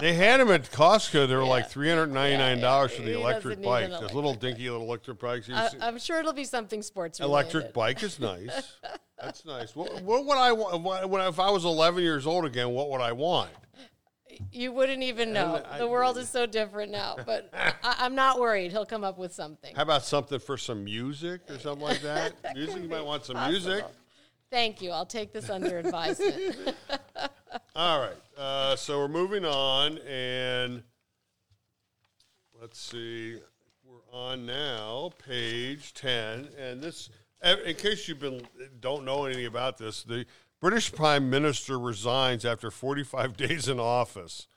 [0.00, 1.26] They had them at Costco.
[1.26, 3.90] They were like three hundred ninety nine dollars Yeah, for the He electric bike.
[3.90, 5.48] Those little dinky little electric bikes.
[5.50, 7.32] I, I'm sure it'll be something sports related.
[7.32, 8.74] electric bike is nice.
[9.20, 9.74] That's nice.
[9.74, 10.82] What, what would I want?
[11.08, 12.70] What- if I was eleven years old again?
[12.70, 13.50] What would I want?
[14.52, 15.62] You wouldn't even know.
[15.70, 17.16] I- the world is so different now.
[17.26, 18.70] But I, I'm not worried.
[18.72, 19.74] He'll come up with something.
[19.74, 22.34] How about something for some music or something like that?
[22.54, 22.82] music.
[22.82, 23.84] You might want some music.
[24.50, 24.90] Thank you.
[24.90, 26.74] I'll take this under advisement.
[27.76, 28.16] All right.
[28.38, 30.82] Uh, so we're moving on, and
[32.60, 33.38] let's see.
[33.84, 37.10] We're on now, page ten, and this.
[37.42, 38.42] In case you've been
[38.80, 40.24] don't know anything about this, the
[40.66, 44.48] British Prime Minister resigns after 45 days in office.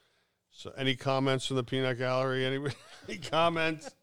[0.50, 2.44] So, any comments from the peanut gallery?
[2.44, 2.58] Any,
[3.08, 3.94] any comments?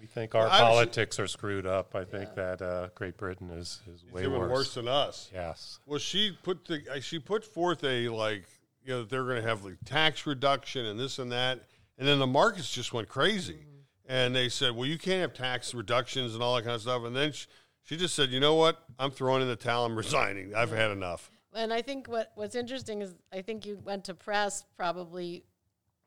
[0.00, 1.96] We think our was- politics are screwed up.
[1.96, 4.50] I think that uh, Great Britain is, is way Even worse.
[4.52, 5.28] worse than us.
[5.34, 5.80] Yes.
[5.86, 8.44] Well, she put the uh, she put forth a like
[8.84, 11.64] you know they're going to have like tax reduction and this and that,
[11.98, 13.66] and then the markets just went crazy,
[14.06, 17.02] and they said, well, you can't have tax reductions and all that kind of stuff,
[17.02, 17.46] and then she,
[17.82, 20.90] she just said, you know what, I'm throwing in the towel, I'm resigning, I've had
[20.90, 21.30] enough.
[21.54, 25.44] and I think what, what's interesting is I think you went to press probably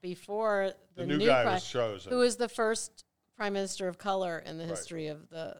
[0.01, 2.11] before the, The new guy prime, was chosen.
[2.11, 5.57] who was the first prime minister of color in the history of the.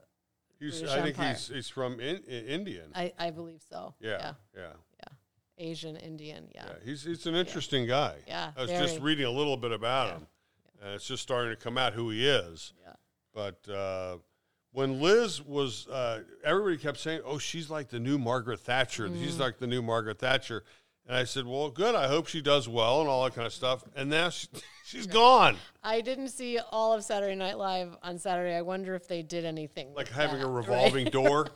[0.58, 2.90] He's, British I think he's he's from in, in Indian.
[2.94, 3.94] I, I believe so.
[4.00, 4.62] yeah, yeah, yeah,
[5.00, 5.08] yeah.
[5.58, 6.48] Asian Indian.
[6.54, 6.64] Yeah.
[6.66, 6.72] yeah.
[6.82, 8.14] He's he's an interesting guy.
[8.26, 10.26] Yeah, I was just reading a little bit about him,
[10.80, 12.72] and it's just starting to come out who he is.
[12.82, 12.92] Yeah.
[13.34, 14.16] But uh,
[14.76, 19.08] when Liz was, uh, everybody kept saying, "Oh, she's like the new Margaret Thatcher.
[19.08, 19.24] Mm.
[19.24, 20.64] She's like the new Margaret Thatcher."
[21.06, 21.94] And I said, "Well, good.
[21.94, 24.48] I hope she does well and all that kind of stuff." And now she,
[24.84, 28.54] she's gone, I didn't see all of Saturday Night Live on Saturday.
[28.54, 30.66] I wonder if they did anything like having that, a right?
[30.68, 31.48] revolving door.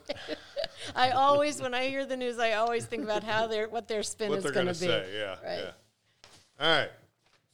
[0.95, 4.01] I always, when I hear the news, I always think about how their what their
[4.01, 4.87] spin what is going to be.
[4.87, 5.09] say.
[5.13, 5.59] Yeah, Right.
[5.59, 5.71] yeah.
[6.59, 6.89] All right.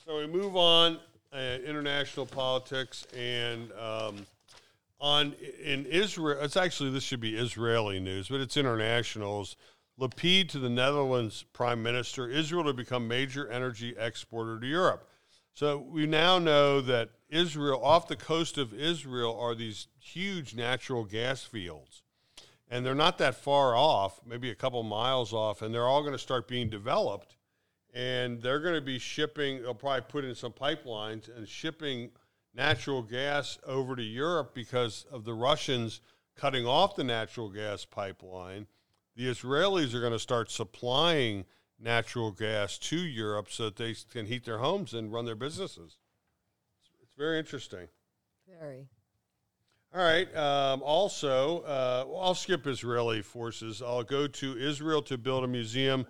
[0.05, 0.99] So we move on.
[1.33, 4.25] Uh, international politics and um,
[4.99, 5.33] on
[5.63, 6.39] in Israel.
[6.41, 9.55] It's actually this should be Israeli news, but it's internationals.
[9.99, 12.29] Lapid to the Netherlands Prime Minister.
[12.29, 15.09] Israel to become major energy exporter to Europe.
[15.53, 21.03] So we now know that Israel, off the coast of Israel, are these huge natural
[21.03, 22.03] gas fields
[22.69, 26.13] and they're not that far off, maybe a couple miles off, and they're all going
[26.13, 27.35] to start being developed.
[27.93, 32.11] And they're going to be shipping, they'll probably put in some pipelines and shipping
[32.57, 36.01] natural gas over to Europe because of the Russians
[36.35, 38.65] cutting off the natural gas pipeline.
[39.15, 41.45] The Israelis are going to start supplying
[41.79, 45.97] natural gas to Europe so that they can heat their homes and run their businesses.
[47.01, 47.87] It's very interesting.
[48.59, 48.87] Very.
[49.93, 50.35] All right.
[50.35, 53.81] Um, also, uh, well, I'll skip Israeli forces.
[53.81, 56.07] I'll go to Israel to build a museum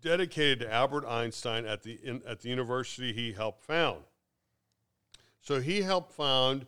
[0.00, 4.04] dedicated to Albert Einstein at the in, at the university he helped found.
[5.44, 6.66] So he helped found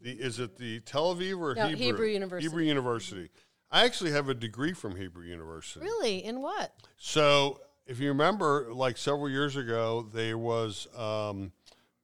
[0.00, 2.48] the is it the Tel Aviv or No, Hebrew Hebrew University.
[2.48, 3.30] Hebrew University.
[3.70, 5.80] I actually have a degree from Hebrew University.
[5.84, 6.24] Really?
[6.24, 6.72] In what?
[6.98, 11.52] So if you remember, like several years ago, there was um,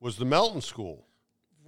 [0.01, 1.07] was the Melton School.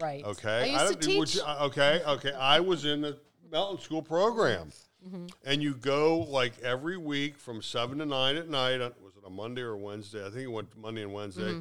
[0.01, 0.25] Right.
[0.25, 0.75] Okay.
[0.75, 1.37] I used to don't- would teach.
[1.37, 2.03] you- uh, okay.
[2.07, 2.33] Okay.
[2.33, 3.19] I was in the
[3.53, 4.71] Melton School program,
[5.07, 5.27] Mm-hmm.
[5.45, 8.81] and you go like every week from seven to nine at night.
[8.81, 10.21] on- Was it a Monday or a Wednesday?
[10.27, 11.43] I think it went Monday and Wednesday.
[11.53, 11.61] Mm-hmm.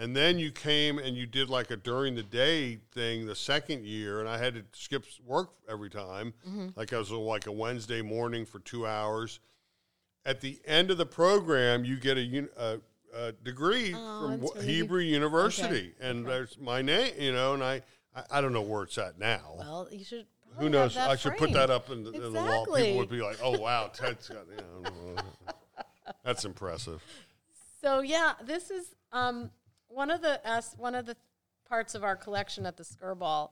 [0.00, 3.84] And then you came and you did like a during the day thing the second
[3.84, 6.32] year, and I had to skip work every time.
[6.48, 6.68] Mm-hmm.
[6.74, 9.40] Like I was like a Wednesday morning for two hours.
[10.24, 12.80] At the end of the program, you get a, a,
[13.14, 17.82] a degree Oh, from really- Hebrew University, and there's my name, you know, and I,
[18.16, 19.54] I, I don't know where it's at now.
[19.58, 20.24] well, you should.
[20.58, 20.96] Who knows?
[20.96, 22.64] I should put that up in the, in the wall.
[22.74, 25.22] People would be like, "Oh wow, Ted's got you know,
[26.24, 27.02] that's impressive."
[27.82, 29.50] So yeah, this is um,
[29.90, 30.40] one of the
[30.78, 31.16] one of the
[31.68, 33.50] parts of our collection at the Skirball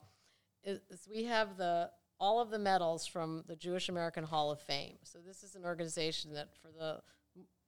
[0.65, 4.61] is, is we have the all of the medals from the Jewish American Hall of
[4.61, 4.97] Fame.
[5.05, 7.01] So this is an organization that for the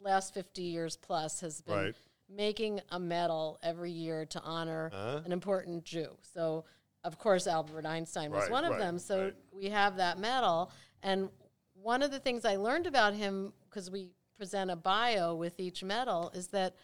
[0.00, 1.94] last 50 years plus has been Right.
[2.28, 5.22] making a medal every year to honor Uh-huh.
[5.24, 6.16] an important Jew.
[6.22, 6.64] So
[7.04, 8.98] of course Albert Einstein was Right, one of right, them.
[8.98, 10.70] So we have that medal
[11.02, 11.30] and
[11.74, 15.84] one of the things I learned about him because we present a bio with each
[15.84, 16.74] medal is that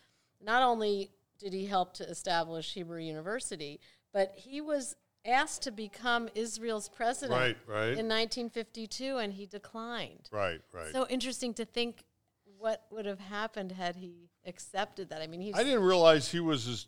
[0.41, 3.81] not only did he help to establish Hebrew University,
[4.13, 7.99] but he was asked to become Israel's president Right, right.
[7.99, 10.29] in 1952 and he declined.
[10.31, 10.93] Right, right.
[10.93, 12.05] So interesting to think
[12.59, 15.21] what would have happened had he accepted that.
[15.21, 16.87] I mean, he's, I didn't realize he was as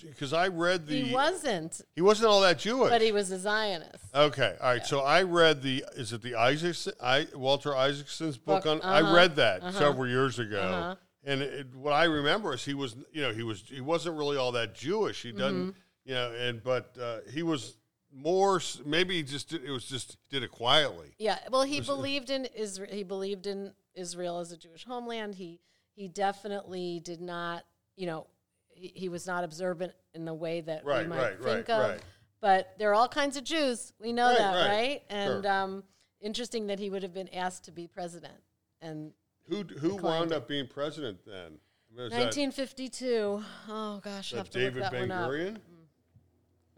[0.00, 2.90] because I read the he wasn't, he wasn't all that Jewish.
[2.90, 4.04] but he was a Zionist.
[4.14, 4.86] okay, all right.
[4.86, 9.00] So I read the is it the Isaacson I Walter Isaacson's book, Book, on I
[9.00, 9.78] uh-huh, read that uh-huh.
[9.78, 10.60] several years ago.
[10.60, 10.94] Uh-huh.
[11.24, 14.36] And it, what I remember is he was, you know, he was he wasn't really
[14.36, 15.22] all that Jewish.
[15.22, 15.78] He doesn't, Mm-hmm.
[16.04, 17.76] you know, and but uh, he was
[18.12, 18.60] more.
[18.84, 21.14] Maybe he just did, it was just did it quietly.
[21.18, 22.90] Yeah, well, he believed in Israel.
[22.92, 25.36] He believed in Israel as a Jewish homeland.
[25.36, 25.60] He
[25.94, 27.64] he definitely did not,
[27.96, 28.26] you know,
[28.70, 31.74] he, he was not observant in the way that Right, we might right, think right,
[31.74, 31.90] of.
[31.90, 32.00] right.
[32.40, 33.92] But there are all kinds of Jews.
[34.00, 35.02] We know that, right, right?
[35.08, 35.52] And sure.
[35.52, 35.84] um,
[36.20, 38.34] interesting that he would have been asked to be president.
[38.80, 39.12] And
[39.48, 41.58] Who who Declined wound up being president then?
[41.90, 43.44] I mean, is that- 1952.
[43.68, 45.30] Oh gosh, I have to look David that Ben one up.
[45.30, 45.56] Gurion?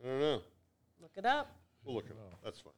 [0.02, 0.42] I don't know.
[1.00, 1.50] Look it up.
[1.84, 2.38] We'll look it up.
[2.42, 2.72] That's fine.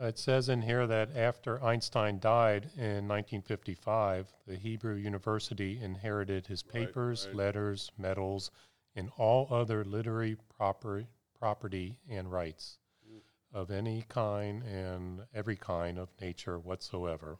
[0.00, 6.64] It says in here that after Einstein died in 1955, the Hebrew University inherited his
[6.64, 7.34] Right, papers, right.
[7.36, 8.50] letters, medals,
[8.94, 11.04] and all other literary proper,
[11.38, 13.20] property and rights Mm.
[13.52, 17.38] of any kind and every kind of nature whatsoever.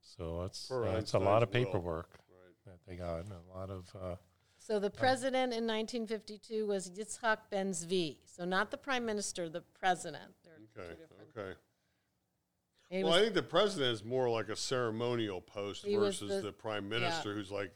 [0.00, 1.72] So it's Per uh, it's a lot of Einstein's will.
[1.72, 2.54] paperwork Right.
[2.66, 4.16] that they got, and a lot of uh,
[4.58, 8.18] So the president in 1952 was Yitzhak Ben Zvi.
[8.24, 10.32] So not the prime minister, the president.
[10.44, 11.00] They're two Okay.
[11.00, 11.58] different- Okay.
[12.90, 16.18] He well, was- I think the president is more like a ceremonial post He was
[16.20, 17.72] versus the, the- prime minister, who's like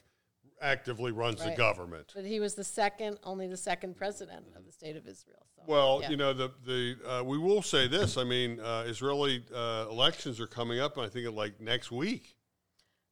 [0.61, 2.11] actively runs the government.
[2.15, 5.45] But he was the second, only the second president of the state of Israel.
[5.55, 6.09] So, Well, yeah.
[6.09, 8.17] you know, the the uh, we will say this.
[8.17, 12.35] I mean, uh, Israeli uh, elections are coming up, and I think like next week.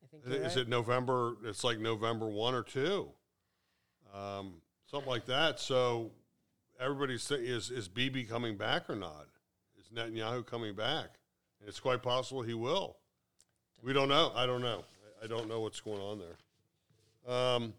[0.03, 0.57] I think Is right.
[0.57, 1.35] it November?
[1.43, 3.09] It's like November one or two,
[4.13, 5.59] um, something like that.
[5.59, 6.11] So
[6.79, 9.27] everybody's saying, is is Bibi coming back or not?
[9.77, 11.19] Is Netanyahu coming back?
[11.59, 12.97] And it's quite possible he will.
[13.83, 14.31] We don't know.
[14.35, 14.83] I don't know.
[15.23, 16.37] I don't know what's going on there.
[17.27, 17.73] Um,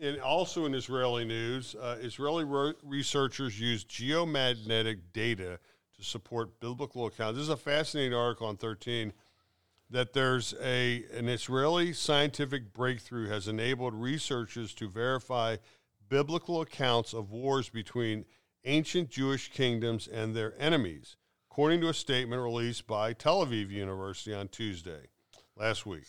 [0.00, 5.58] and also in Israeli news, uh, Israeli ro- researchers use geomagnetic data
[5.96, 7.36] to support biblical accounts.
[7.36, 9.12] This is a fascinating article on 13
[9.90, 15.56] that there's a an Israeli scientific breakthrough has enabled researchers to verify
[16.08, 18.24] biblical accounts of wars between
[18.64, 21.16] ancient Jewish kingdoms and their enemies,
[21.50, 25.08] according to a statement released by Tel Aviv University on Tuesday
[25.56, 26.06] last week.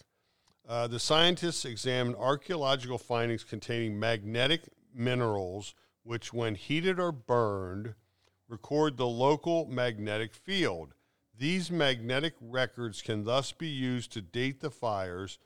[0.67, 4.61] Uh, the scientists examined archaeological findings containing magnetic
[4.93, 7.93] minerals, which, when heated or burned,
[8.47, 10.93] record the local magnetic field.
[11.37, 15.37] These magnetic records can thus be used to date the fires,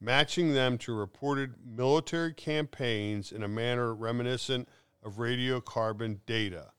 [0.00, 4.68] matching them to reported military campaigns in a manner reminiscent
[5.02, 6.72] of radiocarbon data.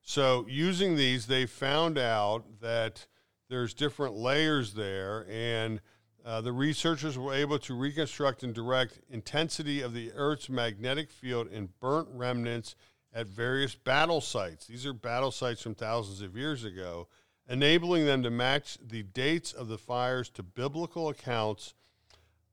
[0.00, 3.06] So, using these, they found out that
[3.48, 5.80] there's different layers there, and
[6.26, 11.46] uh, the researchers were able to reconstruct and direct intensity of the Earth's magnetic field
[11.52, 12.74] in burnt remnants
[13.14, 14.66] at various battle sites.
[14.66, 17.06] These are battle sites from thousands of years ago,
[17.48, 21.74] enabling them to match the dates of the fires to biblical accounts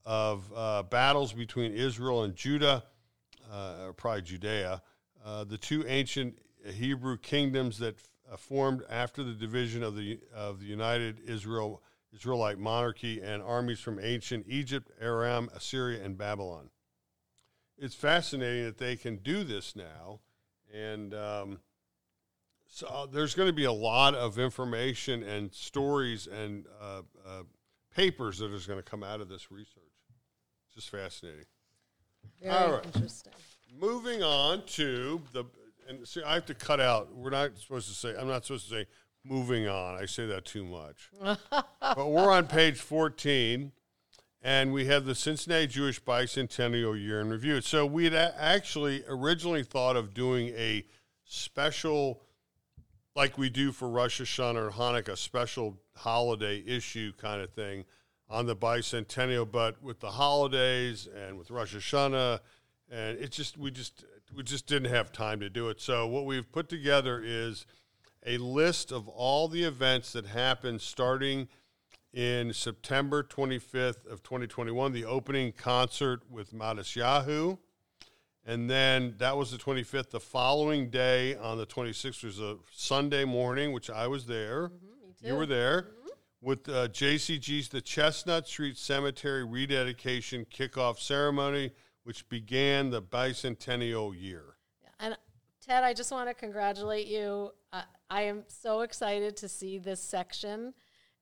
[0.06, 2.84] of uh, battles between Israel and Judah,
[3.52, 4.84] uh, or probably Judea,
[5.26, 7.96] uh, the two ancient Hebrew kingdoms that
[8.32, 11.82] uh, formed after the division of the of the United Israel
[12.14, 16.70] Israelite monarchy and armies from ancient Egypt, Aram, Assyria, and Babylon.
[17.78, 20.20] It's fascinating that they can do this now,
[20.74, 21.60] and um,
[22.68, 27.44] so uh, there's going to be a lot of information and stories and uh, uh,
[27.96, 29.84] papers that is going to come out of this research.
[30.66, 31.46] It's just fascinating.
[32.42, 32.86] Very all right.
[32.86, 33.34] interesting.
[33.80, 35.46] Moving on to the
[35.88, 37.14] and see, I have to cut out.
[37.14, 38.16] We're not supposed to say.
[38.18, 38.86] I'm not supposed to say
[39.26, 39.96] moving on.
[39.96, 41.10] I say that too much.
[41.80, 43.72] but we're on page 14,
[44.42, 47.62] and we have the Cincinnati Jewish Bicentennial Year in Review.
[47.62, 50.86] So we had a- actually originally thought of doing a
[51.26, 52.22] special,
[53.16, 57.86] like we do for Rosh Hashanah or Hanukkah, special holiday issue kind of thing
[58.30, 59.50] on the bicentennial.
[59.50, 62.40] But with the holidays and with Rosh Hashanah,
[62.92, 64.04] and it just we just
[64.36, 65.80] we just didn't have time to do it.
[65.80, 67.66] So what we've put together is
[68.26, 71.48] a list of all the events that happened starting
[72.14, 77.58] in September 25th of 2021, the opening concert with Modest Yahoo.
[78.46, 80.10] And then that was the 25th.
[80.12, 84.72] The following day on the 26th was a Sunday morning, which I was there.
[85.22, 85.88] You were there.
[86.42, 91.72] with uh, JCG's the Chestnut Street Cemetery rededication kickoff ceremony,
[92.04, 94.58] which began the bicentennial year.
[95.00, 95.18] And
[95.66, 97.52] Ted, I just want to congratulate you.
[97.72, 100.74] Uh, I am so excited to see this section.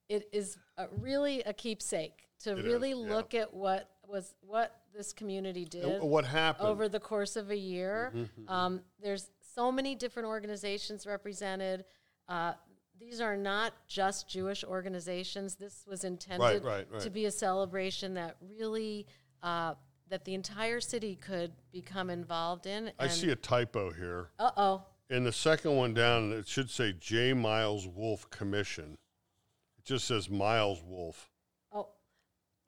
[0.09, 3.15] It is a, really a keepsake to It really is, yeah.
[3.15, 6.67] look at what was what this community did And what happened?
[6.67, 8.11] over the course of a year.
[8.13, 11.85] Mm-hmm, Um, there's so many different organizations represented.
[12.27, 12.53] Uh,
[12.99, 15.55] these are not just Jewish organizations.
[15.55, 17.01] This was intended right, right.
[17.01, 19.07] to be a celebration that really
[19.41, 19.73] uh,
[20.09, 22.91] that the entire city could become involved in.
[22.99, 24.29] I see a typo here.
[24.37, 24.83] Uh oh.
[25.11, 27.33] In the second one down, it should say J.
[27.33, 28.97] Miles Wolf Commission.
[29.77, 31.29] It just says Miles Wolf.
[31.73, 31.89] Oh,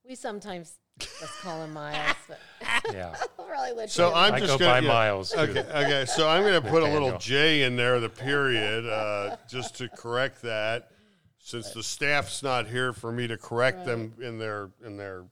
[0.06, 2.40] we sometimes just call him Miles, but
[2.94, 3.16] Yeah.
[3.50, 3.92] really legit.
[3.92, 4.88] So I'm I just go gonna, by yeah.
[4.94, 5.32] miles.
[5.32, 5.38] Too.
[5.40, 6.06] Okay, okay.
[6.06, 9.88] So I'm going to put a little J in there, the period, uh, just to
[9.88, 10.90] correct that,
[11.40, 15.24] since the staff's not here for me to correct them in their in their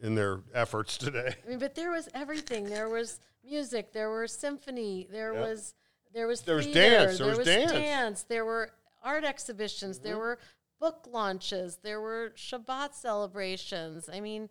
[0.00, 1.34] in their efforts today.
[1.44, 2.66] I mean, but there was everything.
[2.70, 3.92] There was music.
[3.92, 5.08] There was symphony.
[5.10, 5.42] There Yep.
[5.42, 5.74] was
[6.12, 8.22] there was There was theater, dance, there was dance.
[8.24, 8.70] There were
[9.02, 9.98] art exhibitions.
[9.98, 10.20] There mm-hmm.
[10.20, 10.38] were
[10.80, 11.78] book launches.
[11.82, 14.08] There were Shabbat celebrations.
[14.12, 14.48] I mean,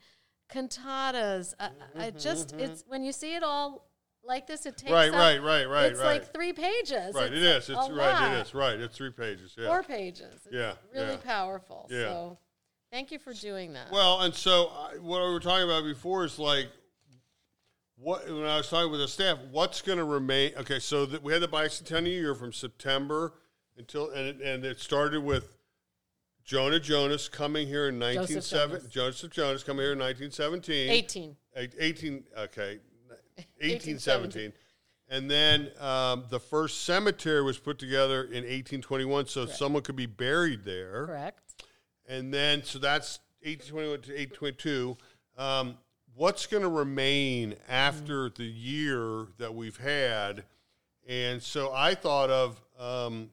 [0.51, 1.53] cantatas.
[1.59, 2.59] I, I mm-hmm, just mm-hmm.
[2.59, 3.87] it's when you see it all
[4.23, 6.21] like this, it takes Right, up- right, right, right, It's right.
[6.21, 7.15] like three pages.
[7.15, 7.91] right, it It's It's right.
[7.91, 8.33] lot.
[8.33, 8.79] It is right.
[8.79, 9.55] It's three pages.
[9.57, 9.67] Yeah.
[9.67, 10.41] Four pages.
[10.45, 11.17] It's Yeah, really yeah.
[11.17, 11.87] powerful.
[11.89, 12.03] Yeah.
[12.03, 12.37] So,
[12.91, 13.89] thank you for doing that.
[13.91, 16.67] Well, and so I, what we were talking about before is like
[17.97, 20.53] what when I was talking with the staff, what's going to remain?
[20.57, 23.33] Okay, so that we had the bicentennial year from September
[23.77, 25.57] until and it, and it started with
[26.43, 28.69] Jonah Jonas coming here in nineteen Joseph.
[28.71, 28.87] Jonas.
[28.87, 30.89] Joseph Jonas coming here in nineteen seventeen.
[30.89, 31.35] 18.
[31.55, 32.79] 18 okay
[33.59, 34.51] 1817.
[34.51, 34.53] 1817
[35.09, 40.05] and then um, the first cemetery was put together in 1821 so someone could be
[40.05, 41.65] buried there Correct.
[42.07, 44.97] and then so that's 1821 to 1822
[45.37, 45.77] um,
[46.17, 50.43] what's going to remain after the year that we've had
[51.07, 53.29] and so i thought of um,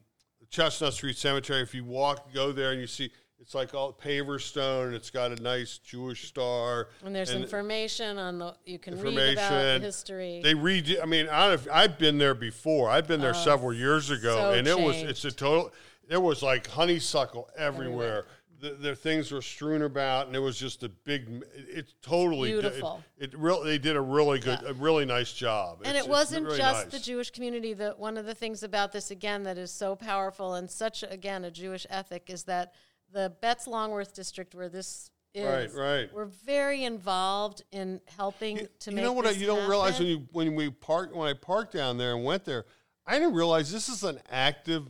[0.49, 3.09] chestnut street cemetery if you walk go there and you see
[3.39, 8.19] it's like all paver stone it's got a nice jewish star And there's And- information
[8.19, 10.41] on the you can read about history.
[10.43, 10.97] They read.
[11.01, 12.89] I mean, I don't know if, I've been there before.
[12.89, 15.71] I've been there several years ago, so and it was it's a total.
[16.07, 18.25] There was like honeysuckle everywhere.
[18.65, 21.27] The, the things were strewn about, and it was just a big.
[21.27, 23.03] m- It, it's totally Beautiful.
[23.17, 24.69] It, it really they did a really good, Yeah.
[24.69, 25.79] a really nice job.
[25.83, 26.91] and It's- it wasn't really just nice.
[26.91, 27.73] the Jewish community.
[27.73, 31.45] That one of the things about this again that is so powerful and such again
[31.45, 32.73] a Jewish ethic is that
[33.11, 36.13] the Betts Longworth district where this is, Right, right.
[36.13, 39.01] we're very involved in helping You, to you make.
[39.03, 39.27] You know what?
[39.27, 42.23] I, you don't realize when you when we parked when I parked down there and
[42.25, 42.65] went there,
[43.05, 44.87] I didn't realize this is an active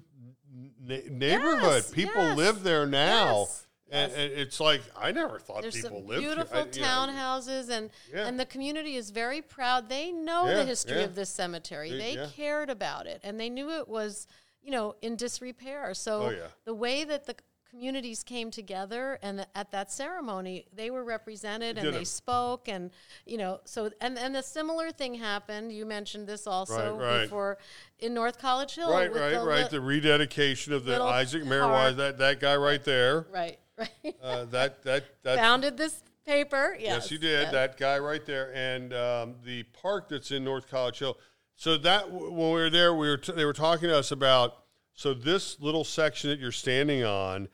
[0.79, 1.61] neighborhood.
[1.83, 3.64] Yes, People yes, live there now, yes,
[3.95, 6.83] and, and it's like I never thought There's people some lived beautiful here.
[6.85, 8.27] Townhouses, and Yeah.
[8.27, 9.89] and the community is very proud.
[9.89, 11.03] They know Yeah, the history yeah.
[11.05, 11.91] of this cemetery.
[11.91, 14.27] They- They cared about it, and they knew it was,
[14.61, 15.93] you know, in disrepair.
[15.93, 17.35] So Oh, the way that the
[17.71, 22.07] communities came together and th- at that ceremony they were represented and they it.
[22.07, 22.89] spoke and
[23.25, 27.21] you know so and and a similar thing happened you mentioned this also Right, right.
[27.23, 27.57] before
[27.99, 29.63] in north college hill right, with right, the right.
[29.63, 31.43] li- The rededication of the Isaac.
[31.43, 33.27] Mayer Wise, that that guy right there.
[33.29, 35.37] right right Uh, that that that.
[35.37, 37.43] founded this paper yes, Yes, you did.
[37.43, 37.51] yes.
[37.51, 41.17] That guy right there, and um, the park that's in North College Hill.
[41.55, 44.57] So that when we were there, we were t- they were talking to us about.
[44.93, 47.49] So this little section that you're standing on,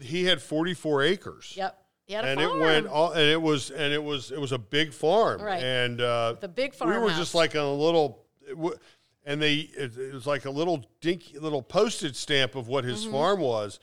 [0.00, 1.54] he- had 44 acres.
[1.56, 2.60] yep he had a and farm.
[2.60, 5.62] it went all, and it was and it was it was a big farm Right.
[5.62, 6.90] and uh The big farm.
[6.90, 7.18] we were farmhouse.
[7.18, 8.26] just like a little
[9.24, 13.02] and they it, it was like a little dinky little postage stamp of what his
[13.04, 13.12] Mm-hmm.
[13.12, 13.80] farm was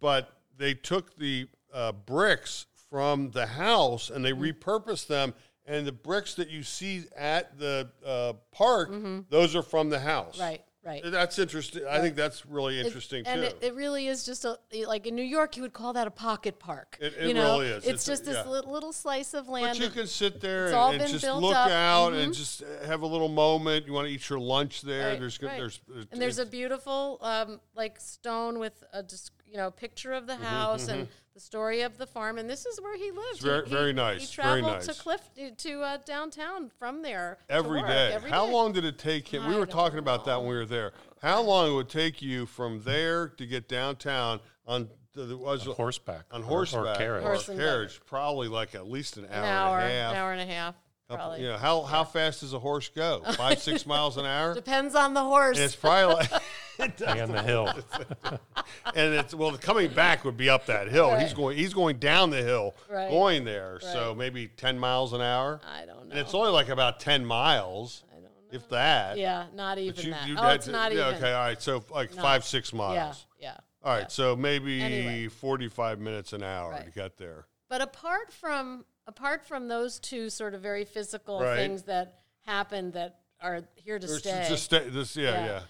[0.00, 0.30] but
[0.62, 4.40] they took the uh, bricks from the house and Mm-hmm.
[4.42, 5.34] they repurposed them
[5.66, 8.90] and the bricks that you see at the uh, park
[9.30, 10.42] those are from the house Mm-hmm.
[10.42, 14.08] right right that's interesting i think that's really It- interesting and too it, it really
[14.08, 16.98] is just a like in New York, you would call that a pocket park.
[17.00, 17.58] It- it you know?
[17.60, 17.76] really is.
[17.84, 18.50] It's, It's a- just this yeah.
[18.76, 19.78] little slice of land.
[19.78, 21.70] But you can sit there and, and just look up.
[21.70, 22.24] out Mhm.
[22.24, 23.86] and just have a little moment.
[23.86, 25.10] You want to eat your lunch there.
[25.10, 25.56] Right, there's, right.
[25.58, 30.26] there's and there's a beautiful um, like stone with a dis- you know picture of
[30.26, 32.38] the house and the story of the farm.
[32.38, 33.38] And this is where he lived.
[33.38, 35.00] Mm-hmm, very- he, very nice, He very traveled to nice.
[35.00, 35.20] Cliff
[35.58, 38.12] to uh, downtown from there to every work day.
[38.12, 38.52] every How day.
[38.52, 39.46] long did it take him?
[39.46, 40.92] We were talking don't about that when we were there.
[41.22, 45.64] How long it would take you from there to get downtown on the, the was
[45.64, 47.22] horseback on horseback or carriage.
[47.24, 48.00] Horse and carriage?
[48.06, 50.10] Probably like at least an hour, An hour, and a half.
[50.12, 50.74] an hour and a half,
[51.08, 51.42] probably.
[51.42, 53.22] You know, how how fast does a horse go?
[53.36, 54.54] Five six miles an hour.
[54.54, 55.56] Depends on the horse.
[55.58, 56.30] And it's probably like
[56.78, 57.68] and the hill.
[58.94, 61.14] and it's well, coming back would be up that hill.
[61.16, 61.56] He's going.
[61.56, 63.10] He's going down the hill, Right.
[63.10, 63.78] going there.
[63.80, 65.60] So maybe ten miles an hour.
[65.66, 66.10] I don't know.
[66.10, 68.28] And it's only like about ten miles, I don't know.
[68.50, 69.18] if that.
[69.18, 70.28] Yeah, not even you- that.
[70.28, 71.14] you oh, it's to- not yeah, even.
[71.22, 71.60] Okay, all right.
[71.62, 72.22] So like No.
[72.22, 73.26] five, six miles.
[73.38, 73.56] Yeah, yeah.
[73.84, 74.08] All right, yeah.
[74.08, 75.28] so maybe Anyway.
[75.28, 77.46] forty-five minutes an hour to get there.
[77.68, 81.56] But apart from apart from those two sort of very physical Right.
[81.56, 85.44] things that happen that are here to There's stay, Just stay, this, yeah, Yeah.
[85.46, 85.60] yeah.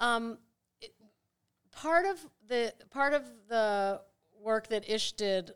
[0.00, 0.38] Um,
[0.80, 0.94] it-
[1.72, 4.00] part of the part of the
[4.40, 5.52] work that Ish did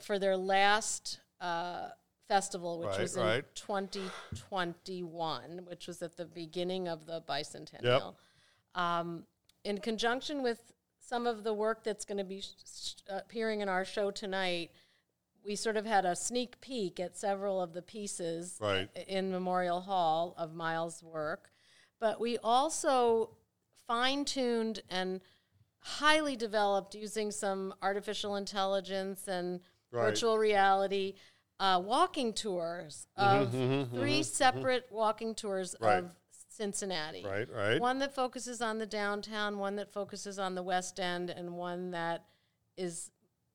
[0.00, 1.88] for their last uh,
[2.28, 3.54] festival, which Right, was in right.
[3.54, 8.14] 2021, which was at the beginning of the bicentennial,
[8.74, 9.24] um,
[9.64, 13.84] in conjunction with some of the work that's going to be sh- appearing in our
[13.84, 14.70] show tonight.
[15.44, 18.88] We sort of had a sneak peek at several of the pieces Right.
[19.06, 21.52] in Memorial Hall of Miles' work,
[22.00, 23.35] but we also
[23.86, 25.20] fine tuned and
[25.78, 29.60] highly developed using some artificial intelligence and
[29.92, 30.06] Right.
[30.06, 31.14] virtual reality
[31.60, 35.98] uh, walking tours of Mm-hmm, 3 separate walking tours Right.
[35.98, 36.10] of
[36.48, 37.24] Cincinnati.
[37.24, 37.80] Right, right.
[37.80, 41.92] One that focuses on the downtown, one that focuses on the West End, and one
[41.92, 42.24] that
[42.76, 43.10] is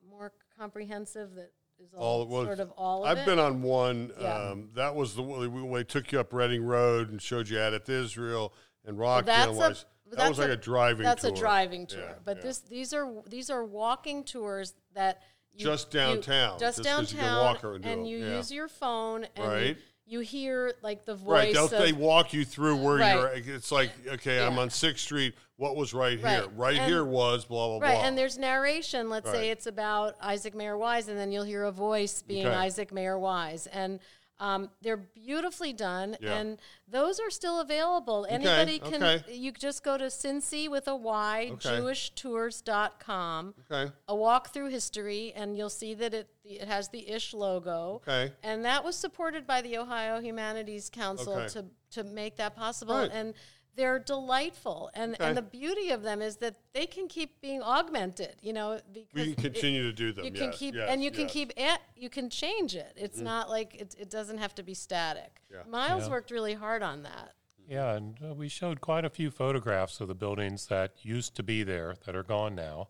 [0.10, 1.36] more comprehensive.
[1.36, 3.12] That is all, all well, sort of all of it.
[3.12, 3.26] I've it.
[3.26, 4.12] been on one.
[4.20, 4.34] Yeah.
[4.52, 7.58] Um, that was the one when they took you up Reading Road and showed you
[7.58, 8.54] Adath Israel
[8.86, 9.54] and Rockdale.
[9.54, 9.86] that's a- was,
[10.18, 11.32] that was like a- a, driving That's tour.
[11.32, 12.00] a driving tour.
[12.02, 12.44] Yeah, but yeah.
[12.44, 15.22] this these are these are walking tours that
[15.54, 18.38] you, Just you- downtown, just just 'cause you downtown, walk and you yeah.
[18.38, 19.66] use your phone and Right.
[19.68, 23.16] you, you hear like the voice Right, they'll, of they walk you through where Right.
[23.46, 23.56] you're.
[23.56, 25.36] It's like, okay, I'm on Sixth Street.
[25.58, 26.26] What was right, here?
[26.28, 28.00] Right, Right and- here was blah blah Right, blah.
[28.02, 29.10] Right, and there's narration.
[29.10, 32.56] Let's say it's about Isaac Mayer Wise, and then you'll hear a voice being Okay.
[32.56, 34.00] Isaac Mayer Wise, and
[34.42, 36.34] um, they're beautifully done, Yeah.
[36.40, 38.26] and those are still available.
[38.30, 39.02] Anybody can.
[39.04, 39.34] okay.
[39.34, 41.70] You just go to Cincy with a Y, Okay.
[41.70, 43.54] JewishTours.com.
[43.72, 48.02] okay, A walk through history, and you'll see that it it has the Ish logo.
[48.08, 51.48] okay, And that was supported by the Ohio Humanities Council Okay.
[51.50, 52.96] to, to make that possible.
[52.98, 53.12] Right.
[53.14, 53.36] And
[53.76, 54.90] they're delightful.
[54.94, 55.26] And, Okay.
[55.26, 59.14] and the beauty of them is that they can keep being augmented, you know, because
[59.14, 60.26] we can it- continue to do them.
[60.26, 61.30] you can keep yes, and you can yes.
[61.32, 61.40] Mm-hmm.
[61.40, 64.74] keep it you can change it it's not like it, it doesn't have to be
[64.74, 65.60] static Yeah.
[65.70, 66.12] miles Yeah.
[66.12, 67.34] worked really hard on that
[67.68, 71.44] Yeah, and uh, we showed quite a few photographs of the buildings that used to
[71.44, 72.90] be there that are gone now.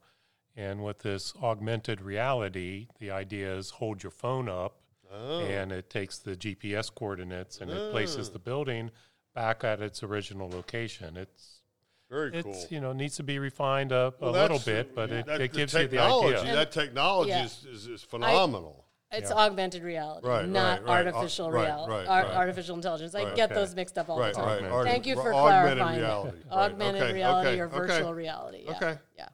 [0.55, 4.77] And with this augmented reality, the idea is hold your phone up
[5.13, 5.41] Oh.
[5.41, 8.91] and it takes the GPS coordinates and it places the building
[9.33, 11.17] back at its original location.
[11.17, 11.61] It's
[12.09, 12.65] Very it's cool.
[12.69, 15.51] you know needs to be refined up Well, a little bit, but it, that- it
[15.51, 16.55] the gives you the technology, idea.
[16.55, 17.45] That technology Yeah.
[17.45, 18.85] is, is, is phenomenal.
[19.13, 19.35] it's Yeah.
[19.37, 21.07] augmented reality Right, not right, right.
[21.07, 22.31] artificial Uh, reality right, ar- right.
[22.37, 23.35] artificial intelligence i Right.
[23.35, 23.59] get Okay.
[23.59, 24.53] those mixed up all right, the time right.
[24.55, 24.71] Augmented.
[24.73, 26.37] Art- thank you for augmented clarifying reality.
[26.49, 27.77] Right, augmented okay, reality okay, or okay.
[27.77, 28.97] virtual reality yeah Okay.
[29.17, 29.27] yeah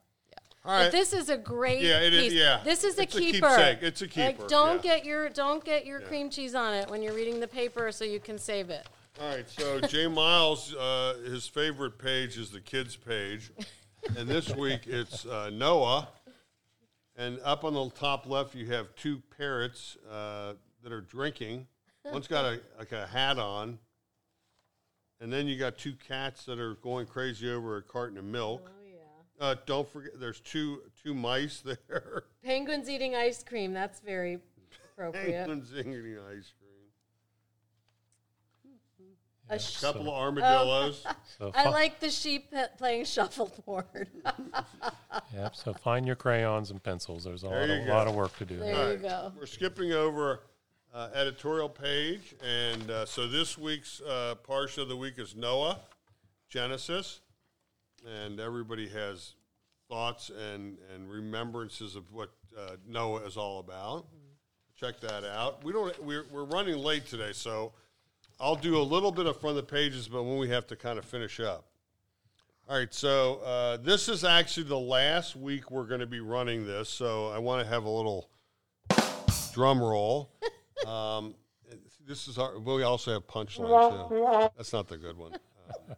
[0.66, 0.84] All right.
[0.86, 2.34] But this is a great Yeah, it is- piece.
[2.34, 2.60] yeah.
[2.64, 3.48] This is a It's a keeper.
[3.48, 3.84] keepsake.
[3.84, 4.96] It's a keeper, Like, don't yeah.
[4.96, 8.04] get your don't get your cream cheese on it when you're reading the paper, so
[8.04, 8.86] you can save it.
[9.20, 13.52] All right, so Jay Miles, uh, his favorite page is the kids' page,
[14.16, 16.08] and this week it's uh, Noah.
[17.16, 20.54] And up on the top left, you have two parrots uh,
[20.84, 21.66] that are drinking.
[22.06, 23.80] One's got a like a hat on,
[25.20, 28.70] and then you got two cats that are going crazy over a carton of milk.
[28.70, 29.46] Oh yeah.
[29.48, 32.26] Uh, don't forget, there's two two mice there.
[32.44, 33.74] Penguins eating ice cream.
[33.74, 34.38] That's very
[34.94, 35.48] appropriate.
[35.48, 35.96] Penguins eating
[36.30, 36.67] ice cream.
[39.50, 41.06] A sh- couple of armadillos.
[41.38, 44.10] So I like the sheep playing shuffleboard.
[45.34, 45.56] Yep.
[45.56, 47.24] So find your crayons and pencils.
[47.24, 48.58] There's a There lot, you of, lot of work to do.
[48.58, 49.32] There All you right, go.
[49.38, 50.42] We're skipping over
[50.94, 55.80] uh, editorial page, and uh, so this week's uh, parsha of the week is Noah,
[56.50, 57.20] Genesis,
[58.08, 59.34] and everybody has
[59.90, 64.06] thoughts and and remembrances of what uh, Noah is all about.
[64.76, 65.64] Check that out.
[65.64, 66.04] We don't.
[66.04, 67.74] We're we're running late today, so
[68.40, 70.76] I'll do a little bit of front of the pages, but when we have to
[70.76, 71.66] kind of finish up.
[72.70, 76.66] All right, so uh, this is actually the last week we're going to be running
[76.68, 78.30] this, so I want to have a little
[79.54, 80.32] drum roll.
[80.86, 81.34] Um,
[82.08, 82.60] this is our.
[82.60, 84.50] We also have punchline too.
[84.56, 85.34] That's not the good one.
[85.34, 85.96] Um,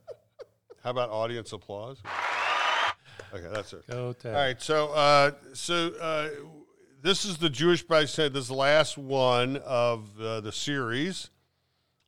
[0.83, 2.01] how about audience applause?
[3.33, 3.85] Okay, that's it.
[3.87, 6.29] Go All right, so uh, so uh,
[7.01, 8.33] this is the Jewish Bicentennial.
[8.33, 11.29] This is the last one of uh, the series.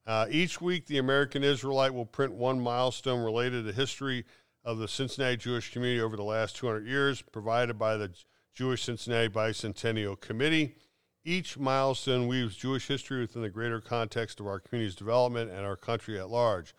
[0.06, 4.26] Uh, each week, the American Israelite will print one milestone related to history
[4.64, 8.12] of the Cincinnati Jewish community over the last 200 years, provided by the
[8.54, 10.76] Jewish Cincinnati Bicentennial Committee.
[11.24, 15.76] Each milestone weaves Jewish history within the greater context of our community's development and our
[15.76, 16.74] country at large.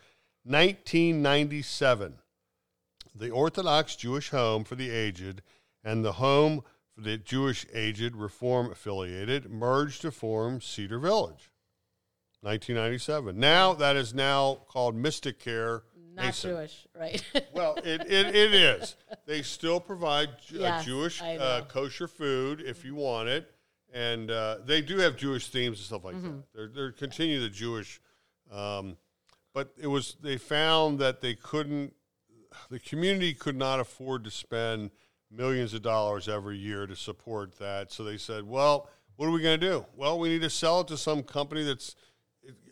[0.45, 2.15] 1997.
[3.15, 5.43] the Orthodox Jewish Home for the Aged
[5.85, 6.63] and the Home
[6.93, 11.52] for the Jewish Aged Reform Affiliated merged to form Cedar Village.
[12.43, 13.39] 1997.
[13.39, 15.83] Now that is now called Mystic Care.
[16.15, 16.51] Not Mason.
[16.51, 17.25] Jewish, right?
[17.55, 18.97] Well, it, it, it is.
[19.27, 23.51] They still provide Ju- Yes, uh, Jewish uh, kosher food if you want it,
[23.95, 26.27] and uh, they do have Jewish themes and stuff like Mm-hmm.
[26.37, 26.43] that.
[26.55, 28.01] They're they're continue the Jewish,
[28.51, 28.97] um,
[29.55, 31.95] but it was they found that they couldn't,
[32.71, 34.91] the community could not afford to spend
[35.31, 37.91] millions of dollars every year to support that.
[37.91, 39.87] So they said, well, what are we going to do?
[39.97, 41.97] Well, we need to sell it to some company that's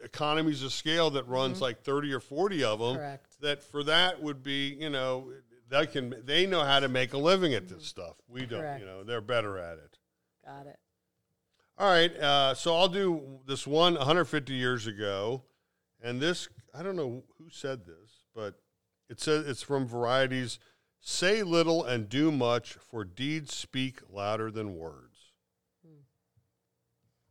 [0.02, 2.96] economies of scale that runs like 30 or 40 of them Mm-hmm.
[2.98, 3.40] Correct.
[3.40, 5.30] that for that would be you know
[5.68, 8.80] they can they know how to make a living at this stuff we don't Correct.
[8.80, 9.98] you know they're better at it
[10.44, 10.78] Got it.
[11.78, 15.42] all right uh, so i'll do this one 150 years ago
[16.02, 18.54] and this i don't know who said this but
[19.08, 20.58] it says it's from varieties
[21.00, 25.06] say little and do much for deeds speak louder than words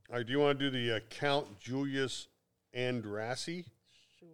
[0.10, 2.29] all right do you want to do the uh, count julius
[2.76, 3.66] andrassy
[4.20, 4.28] Sure.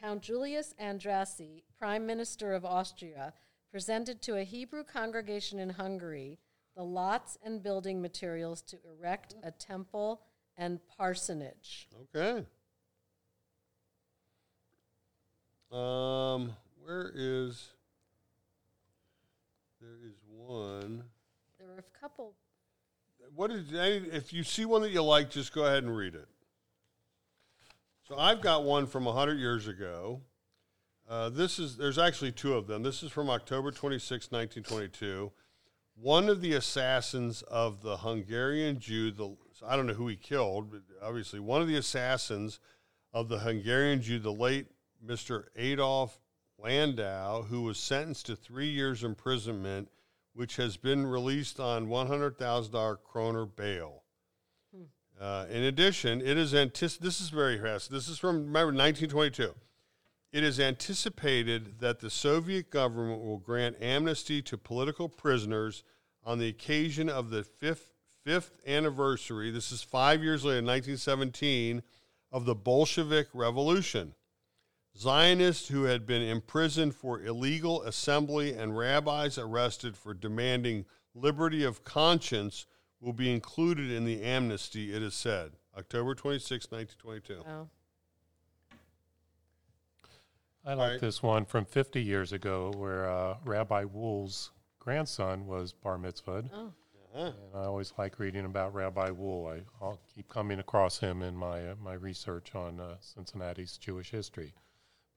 [0.00, 3.32] Count Julius Andrassy, Prime Minister of Austria,
[3.70, 6.38] presented to a Hebrew congregation in Hungary
[6.76, 10.20] the lots and building materials to erect a temple
[10.58, 11.88] and parsonage.
[12.14, 12.44] Okay.
[15.72, 17.70] Um, where is?
[19.80, 21.04] There is one.
[21.58, 22.34] There are a couple.
[23.34, 23.72] What is?
[23.72, 26.28] If you see one that you like, just go ahead and read it.
[28.08, 30.20] So I've got one from hundred years ago.
[31.08, 32.84] Uh, this is there's actually two of them.
[32.84, 35.32] This is from October 26, 1922.
[35.96, 39.36] One of the assassins of the Hungarian Jew, the
[39.66, 42.60] I don't know who he killed, but obviously one of the assassins
[43.12, 44.66] of the Hungarian Jew, the late
[45.04, 45.46] Mr.
[45.56, 46.20] Adolf
[46.60, 49.88] Landau, who was sentenced to three years imprisonment,
[50.32, 54.04] which has been released on $100,000 kroner bail.
[55.20, 57.90] Uh, in addition, it is antici- This is very fast.
[57.90, 59.54] This is from remember 1922.
[60.32, 65.82] It is anticipated that the Soviet government will grant amnesty to political prisoners
[66.22, 67.92] on the occasion of the fifth
[68.26, 69.52] fifth anniversary.
[69.52, 71.80] This is five years later, 1917,
[72.32, 74.14] of the Bolshevik Revolution.
[74.98, 81.84] Zionists who had been imprisoned for illegal assembly and rabbis arrested for demanding liberty of
[81.84, 82.66] conscience
[83.00, 85.52] will be included in the amnesty, it is said.
[85.76, 87.44] October 26, 1922.
[87.48, 87.68] Oh,
[90.64, 91.00] I like right.
[91.00, 96.50] this one from 50 years ago where uh, Rabbi Wool's grandson was bar mitzvahed.
[96.52, 96.72] oh,
[97.14, 97.26] Uh-huh.
[97.26, 99.46] And I always like reading about Rabbi Wool.
[99.46, 104.10] I, I'll keep coming across him in my, uh, my research on uh, Cincinnati's Jewish
[104.10, 104.54] history.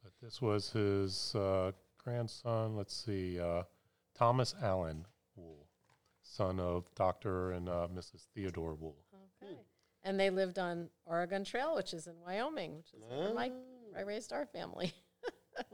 [0.03, 3.63] But this was his uh, grandson, let's see, uh,
[4.15, 5.18] Thomas Allen Wool,
[6.29, 7.51] son of Dr.
[7.51, 8.27] and uh, Mrs.
[8.33, 8.95] Theodore Wool.
[9.43, 9.55] okay.
[10.03, 13.51] And they lived on Oregon Trail, which is in Wyoming, which is where my,
[13.97, 14.93] I raised our family.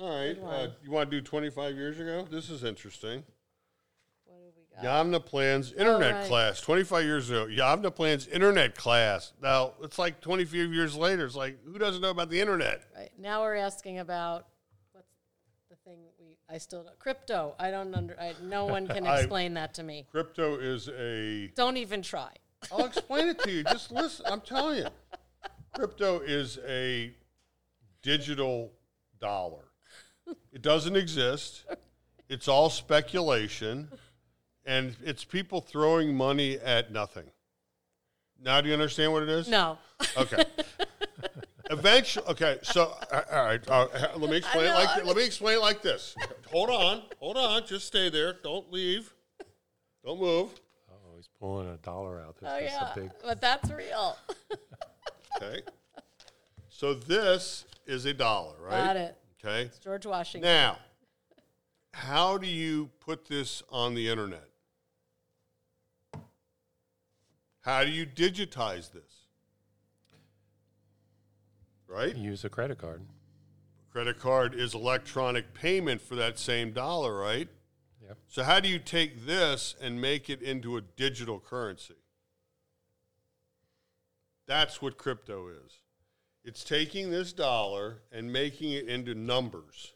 [0.00, 0.36] All right.
[0.42, 2.26] Uh, you want to do 25 years ago?
[2.30, 3.22] This is interesting.
[4.24, 5.06] What do we got?
[5.06, 6.26] Yavneh Plans internet right.
[6.26, 6.60] class.
[6.60, 7.46] 25 years ago.
[7.46, 9.32] Yavneh Plans internet class.
[9.40, 11.26] Now, it's like 25 years later.
[11.26, 12.82] It's like, who doesn't know about the internet?
[12.96, 14.46] Right now, we're asking about
[14.92, 15.12] what's
[15.70, 16.21] the thing we
[16.52, 17.54] I still don't, crypto.
[17.58, 18.14] I don't under.
[18.20, 20.06] I, no one can I- explain that to me.
[20.10, 21.48] Crypto is a.
[21.54, 22.30] Don't even try.
[22.70, 23.64] I'll explain it to you.
[23.64, 24.26] Just listen.
[24.28, 24.86] I'm telling you.
[25.74, 27.12] Crypto is a
[28.02, 28.70] digital
[29.20, 29.64] dollar.
[30.52, 31.64] It doesn't exist.
[32.28, 33.88] It's all speculation.
[34.64, 37.24] And it's people throwing money at nothing.
[38.40, 39.48] Now, do you understand what it is?
[39.48, 39.78] No.
[40.16, 40.44] Okay.
[41.72, 42.58] Eventually, okay.
[42.62, 43.60] So, uh, all right.
[43.68, 46.14] Uh, let me explain it like let me explain it like this.
[46.50, 47.66] Hold on, hold on.
[47.66, 48.36] Just stay there.
[48.42, 49.12] Don't leave.
[50.04, 50.50] Don't move.
[50.90, 52.36] Oh, he's pulling a dollar out.
[52.38, 53.10] This Oh yeah, a big.
[53.22, 54.16] but that's real.
[55.40, 55.62] Okay.
[56.68, 58.84] So this is a dollar, right?
[58.84, 59.16] Got it.
[59.44, 59.62] Okay.
[59.62, 60.48] It's George Washington.
[60.48, 60.78] Now,
[61.94, 64.48] how do you put this on the internet?
[67.62, 69.21] How do you digitize this?
[71.92, 72.16] Right?
[72.16, 73.02] Use a credit card.
[73.92, 77.48] Credit card is electronic payment for that same dollar, right?
[78.02, 78.18] Yep.
[78.28, 81.96] So how do you take this and make it into a digital currency?
[84.46, 85.82] That's what crypto is.
[86.44, 89.92] It's taking this dollar and making it into numbers.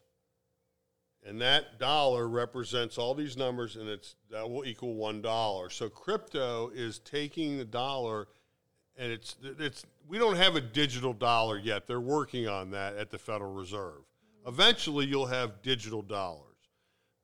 [1.27, 5.71] And that dollar represents all these numbers and it's that will equal 1 dollar.
[5.71, 8.29] So crypto is taking the dollar
[8.99, 11.87] and it's it's we don't have a digital dollar yet.
[11.87, 14.03] They're working on that at the Federal Reserve.
[14.47, 16.43] Eventually, you'll have digital dollars.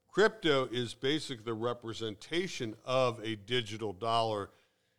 [0.09, 4.51] Crypto is basically the representation of a digital dollar,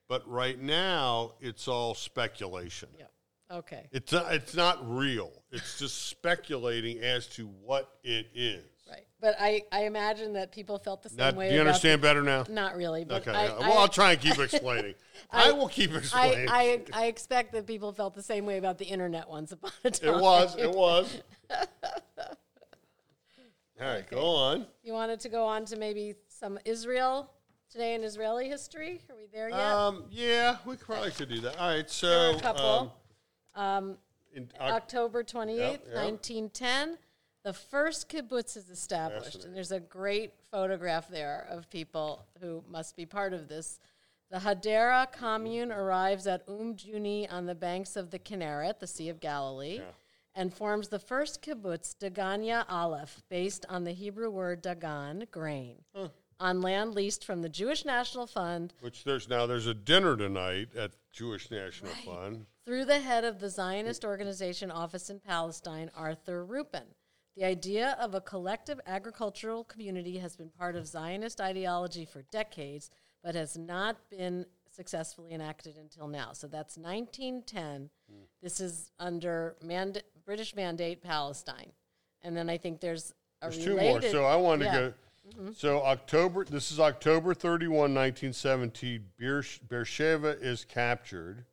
[0.07, 2.89] but right now it's all speculation.
[2.97, 3.05] Yeah.
[3.51, 3.87] Okay.
[3.91, 5.31] It's not, it's not real.
[5.51, 8.65] It's just speculating as to what it is.
[8.93, 9.05] Right.
[9.19, 11.49] But I, I imagine that people felt the same Not, way.
[11.49, 12.43] do you understand better now?
[12.43, 13.31] the- not really, but Okay.
[13.31, 14.93] I, well, I, I'll try and keep explaining.
[15.31, 16.47] I, will keep explaining.
[16.49, 19.71] I, I, I expect that people felt the same way about the internet once upon
[19.83, 20.13] a time.
[20.15, 20.55] it was.
[20.57, 21.21] It was.
[23.81, 24.67] All right, go on.
[24.83, 27.31] You wanted to go on to maybe some Israel
[27.71, 29.01] today in Israeli history.
[29.09, 29.59] Are we there yet?
[29.59, 31.57] Um, yeah, we probably could do that.
[31.57, 32.93] All right, so There are a couple.
[33.55, 33.97] um, Um,
[34.35, 35.95] in, October 28th, Yep, yep.
[35.95, 36.97] 1910,
[37.43, 39.43] the first kibbutz is established.
[39.43, 43.79] And there's a great photograph there of people who must be part of this.
[44.31, 49.09] The Hadera commune arrives at Um Juni on the banks of the Kinneret, the Sea
[49.09, 49.81] of Galilee,
[50.33, 55.83] and forms the first kibbutz, Degania Aleph, based on the Hebrew word Dagan, grain,
[56.39, 60.69] on land leased from the Jewish National Fund which there's now there's a dinner tonight
[60.75, 62.47] at Jewish National Fund.
[62.65, 66.95] through the head of the Zionist Organization Office in Palestine, Arthur Ruppin.
[67.35, 72.91] The idea of a collective agricultural community has been part of Zionist ideology for decades,
[73.23, 76.33] but has not been successfully enacted until now.
[76.33, 77.89] So that's 1910.
[78.41, 81.71] This is under mand- British mandate Palestine.
[82.21, 84.01] And then I think there's a There's two more.
[84.01, 84.71] So I wanted yeah.
[84.71, 84.93] to go.
[85.55, 86.45] So October.
[86.45, 89.05] This is October 31, 1917.
[89.17, 91.45] Beer, Beersheba is captured.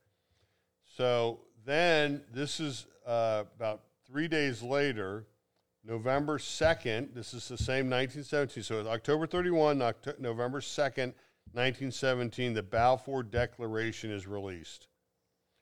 [0.96, 5.24] So then this is uh, about three days later,
[5.84, 7.14] November 2nd.
[7.14, 8.62] This is the same 1917.
[8.62, 11.14] So October 31, Oct- November 2nd,
[11.52, 12.54] 1917.
[12.54, 14.88] The Balfour Declaration is released.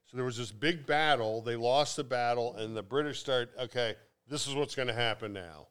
[0.06, 1.42] So there was this big battle.
[1.42, 3.50] They lost the battle, and the British start.
[3.58, 3.94] Okay,
[4.26, 5.66] this is what's going to happen now.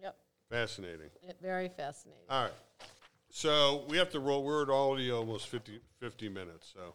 [0.00, 0.16] Yep,
[0.50, 1.10] Fascinating.
[1.22, 2.22] it- very fascinating.
[2.30, 2.52] All right.
[3.28, 4.44] So we have to roll.
[4.44, 6.72] We're at already almost 50, 50 minutes.
[6.72, 6.94] So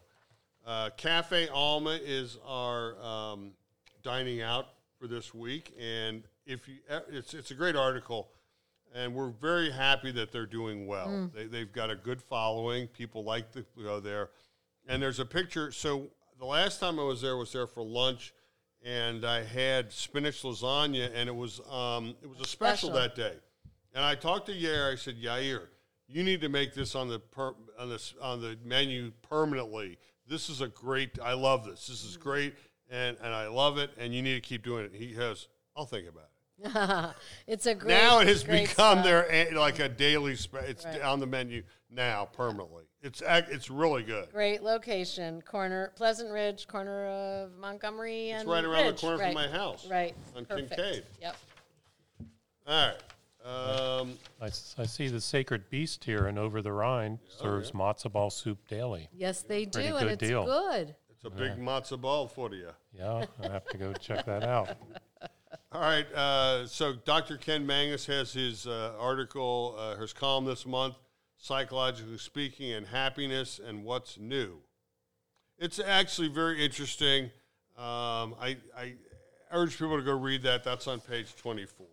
[0.66, 3.52] uh, Cafe Alma is our um,
[4.02, 4.68] dining out
[4.98, 8.28] for this week, and if you, uh, it's it's a great article,
[8.94, 11.30] and we're very happy that they're doing well.
[11.34, 12.88] They, they've got a good following.
[12.88, 14.30] People like to go there,
[14.86, 15.70] and there's a picture.
[15.72, 18.34] So the last time I was there was there for lunch,
[18.84, 23.00] and I had spinach lasagna, and it was um, it was a special, Special.
[23.00, 23.34] that day.
[23.94, 24.92] And I talked to Yair.
[24.92, 25.66] I said, Yair,
[26.08, 29.98] you need to make this on the per, on this on the menu permanently.
[30.26, 31.18] This is a great.
[31.22, 31.86] I love this.
[31.86, 32.54] This is great,
[32.90, 33.90] and and I love it.
[33.98, 34.92] And you need to keep doing it.
[34.94, 35.46] He has.
[35.76, 36.31] I'll think about it.
[37.46, 37.88] it's a great.
[37.94, 39.04] now it has great become stuff.
[39.28, 40.36] their like a daily.
[40.36, 41.00] Spe- it's Right.
[41.02, 42.84] on the menu now permanently.
[43.02, 44.30] It's it's really good.
[44.32, 48.94] Great location, corner Pleasant Ridge, corner of Montgomery and It's right around Ridge.
[49.00, 49.32] the corner right.
[49.32, 49.86] from my house.
[49.90, 50.70] Right, on perfect.
[50.76, 51.02] Kincaid.
[51.20, 51.36] Yep.
[52.66, 52.96] All right.
[53.44, 58.12] Um, I, s- I see the Sacred Beast here and Over the Rhine serves matzo
[58.12, 59.08] ball soup daily.
[59.12, 60.44] Yes, they do, Pretty and it's deal.
[60.44, 60.94] good.
[61.10, 62.68] it's a big matzo ball for you.
[62.96, 64.76] Yeah, I have to go check that out.
[65.72, 66.06] All right.
[66.12, 67.36] Uh, so Dr.
[67.36, 70.96] Ken Manges has his uh, article, uh, his column this month,
[71.36, 74.58] Psychologically Speaking and Happiness and What's New.
[75.58, 77.24] It's actually very interesting.
[77.76, 78.94] Um, I, I
[79.50, 80.64] urge people to go read that.
[80.64, 81.86] That's on page 24.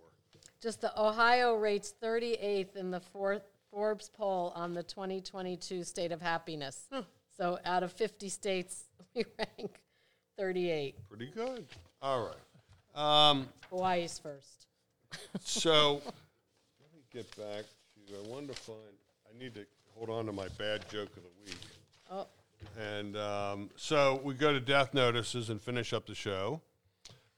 [0.61, 6.21] Just the Ohio rates 38th in the fourth Forbes poll on the 2022 state of
[6.21, 6.89] happiness.
[7.37, 8.83] So out of 50 states,
[9.15, 9.79] we rank
[10.37, 10.95] 38.
[11.07, 11.65] Pretty good.
[12.01, 12.35] All right.
[12.95, 14.67] Um, Hawaii's first.
[15.39, 17.65] so let me get back
[18.07, 18.77] to, I wanted to find,
[19.27, 19.65] I need to
[19.95, 21.57] hold on to my bad joke of the week.
[22.11, 22.27] Oh,
[22.79, 26.61] And um, so we go to death notices and finish up the show.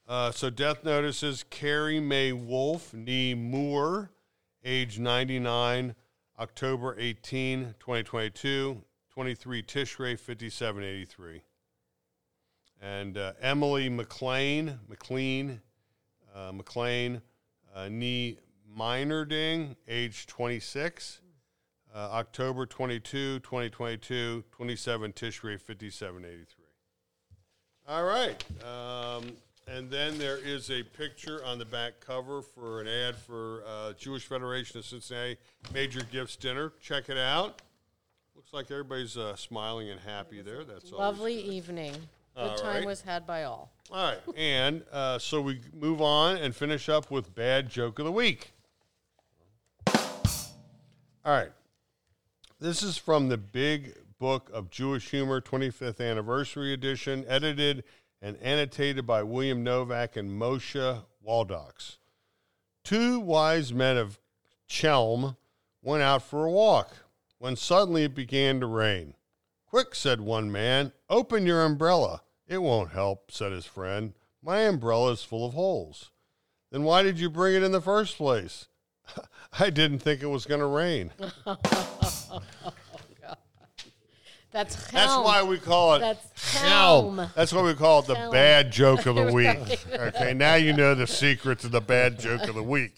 [0.08, 4.12] Uh, so death notices: Carrie Mae Wolf, nee Moore,
[4.64, 5.96] age 99,
[6.40, 11.42] October 18, 2022, 23 Tishrei 5783.
[12.82, 15.62] And uh, Emily McLean, McLean,
[16.36, 17.22] uh, McLean,
[17.76, 18.38] uh, nee
[18.78, 21.22] Minerding, age 26.
[21.94, 26.66] Uh, October 22, 2022, 27 Tishrei 5783.
[27.88, 28.44] All right.
[28.64, 29.34] Um,
[29.68, 33.94] and then there is a picture on the back cover for an ad for uh,
[33.94, 35.38] Jewish Federation of Cincinnati
[35.74, 36.72] Major Gifts Dinner.
[36.82, 37.62] Check it out.
[38.36, 40.64] Looks like everybody's uh, smiling and happy there.
[40.64, 41.96] That's lovely evening.
[42.36, 42.86] Good time right.
[42.86, 43.72] was had by all.
[43.92, 44.20] All right.
[44.38, 48.54] And uh, so we move on and finish up with Bad Joke of the Week.
[49.88, 49.96] All
[51.26, 51.52] right.
[52.60, 57.84] This is from the Big book of Jewish Humor, 25th Anniversary Edition, edited
[58.22, 61.98] and annotated by William Novak and Moshe Waldoks.
[62.84, 64.20] Two wise men of
[64.68, 65.38] Chelm
[65.82, 66.92] went out for a walk
[67.40, 69.16] when suddenly it began to rain.
[69.72, 72.24] Quick, said one man, open your umbrella.
[72.46, 74.12] It won't help, said his friend.
[74.44, 76.12] My umbrella is full of holes.
[76.74, 78.68] Then why did you bring it in the first place?
[79.60, 81.12] I didn't think it was going to rain.
[84.52, 85.24] That's That's Chelm.
[85.24, 87.16] why we call it That's Chelm.
[87.16, 87.30] Chelm.
[87.34, 88.34] That's what we call it the Helm.
[88.34, 89.58] bad joke of the week.
[89.90, 90.14] Right.
[90.14, 92.98] Okay, now you know the secrets of the bad joke of the week.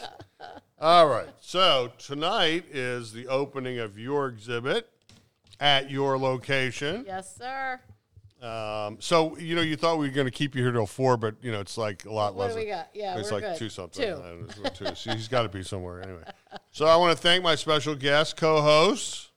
[0.82, 4.90] All right, so tonight is the opening of your exhibit
[5.64, 7.06] at your location.
[7.08, 7.80] Yes, sir.
[8.42, 11.16] Um, so you know, you thought we were going to keep you here till four,
[11.16, 12.54] but you know, it's like a lot What less.
[12.56, 12.90] do we got?
[12.94, 13.58] Yeah, it's we're like good.
[13.58, 14.04] two something.
[14.06, 14.70] Two.
[14.76, 14.96] Two.
[14.96, 16.24] So he's got to be somewhere anyway.
[16.72, 19.30] So I want to thank my special guest, co-host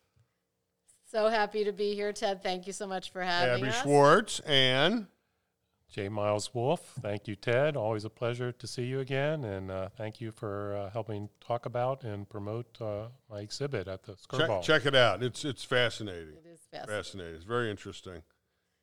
[1.05, 2.43] So happy to be here, Ted.
[2.43, 3.83] Thank you so much for having Abby us.
[3.83, 5.07] Schwartz and
[5.91, 6.09] J.
[6.09, 6.95] Miles Wolf.
[7.01, 7.76] Thank you, Ted.
[7.76, 11.66] Always a pleasure to see you again, and uh, thank you for uh, helping talk
[11.66, 14.62] about and promote uh, my exhibit at the check, Skirball.
[14.62, 15.22] check it out.
[15.22, 16.34] It's it's fascinating.
[16.34, 16.89] It is fast.
[16.89, 17.34] Fascinating.
[17.34, 18.22] It's very interesting.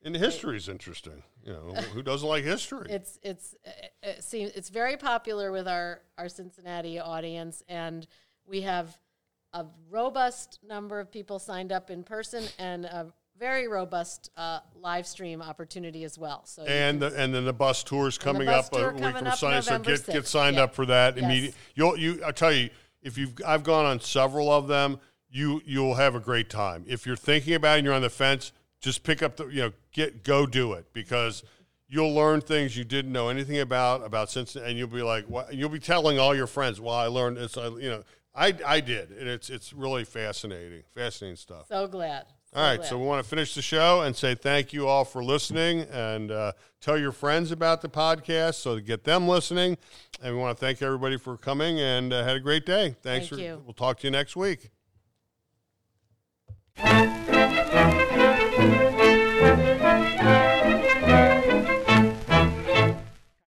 [0.05, 1.23] And history is interesting.
[1.45, 2.87] You know, who doesn't like history?
[2.89, 8.07] It's it's uh, it seems it's very popular with our our Cincinnati audience, and
[8.45, 8.97] we have
[9.53, 15.05] a robust number of people signed up in person and a very robust uh, live
[15.07, 16.45] stream opportunity as well.
[16.45, 19.31] So and the, and then the bus tour's coming bus up tour a week from
[19.31, 19.61] Sunday.
[19.61, 20.27] So get get 6th.
[20.27, 20.63] signed Yeah.
[20.63, 21.25] up for that Yes.
[21.25, 21.59] immediately.
[21.75, 22.69] You'll you I tell you
[23.01, 24.99] if you've I've gone on several of them.
[25.29, 26.85] You you'll have a great time.
[26.87, 29.61] If you're thinking about it and you're on the fence, just pick up the you
[29.63, 31.43] know get go do it because
[31.89, 35.51] you'll learn things you didn't know anything about about Cincinnati, and you'll be like, what?
[35.53, 38.03] You'll be telling all your friends, "Well, I learned this." I, you know,
[38.35, 41.65] I I did, and it's it's really fascinating, fascinating stuff.
[41.67, 42.25] so glad.
[42.55, 42.85] All right, will.
[42.85, 46.31] so we want to finish the show and say thank you all for listening and
[46.31, 46.51] uh,
[46.81, 49.77] tell your friends about the podcast so to get them listening.
[50.21, 52.95] And we want to thank everybody for coming and uh, had a great day.
[53.01, 53.27] Thanks.
[53.27, 53.61] Thank for, you.
[53.65, 54.69] We'll talk to you next week.
[56.75, 57.27] Thank
[59.77, 59.82] you.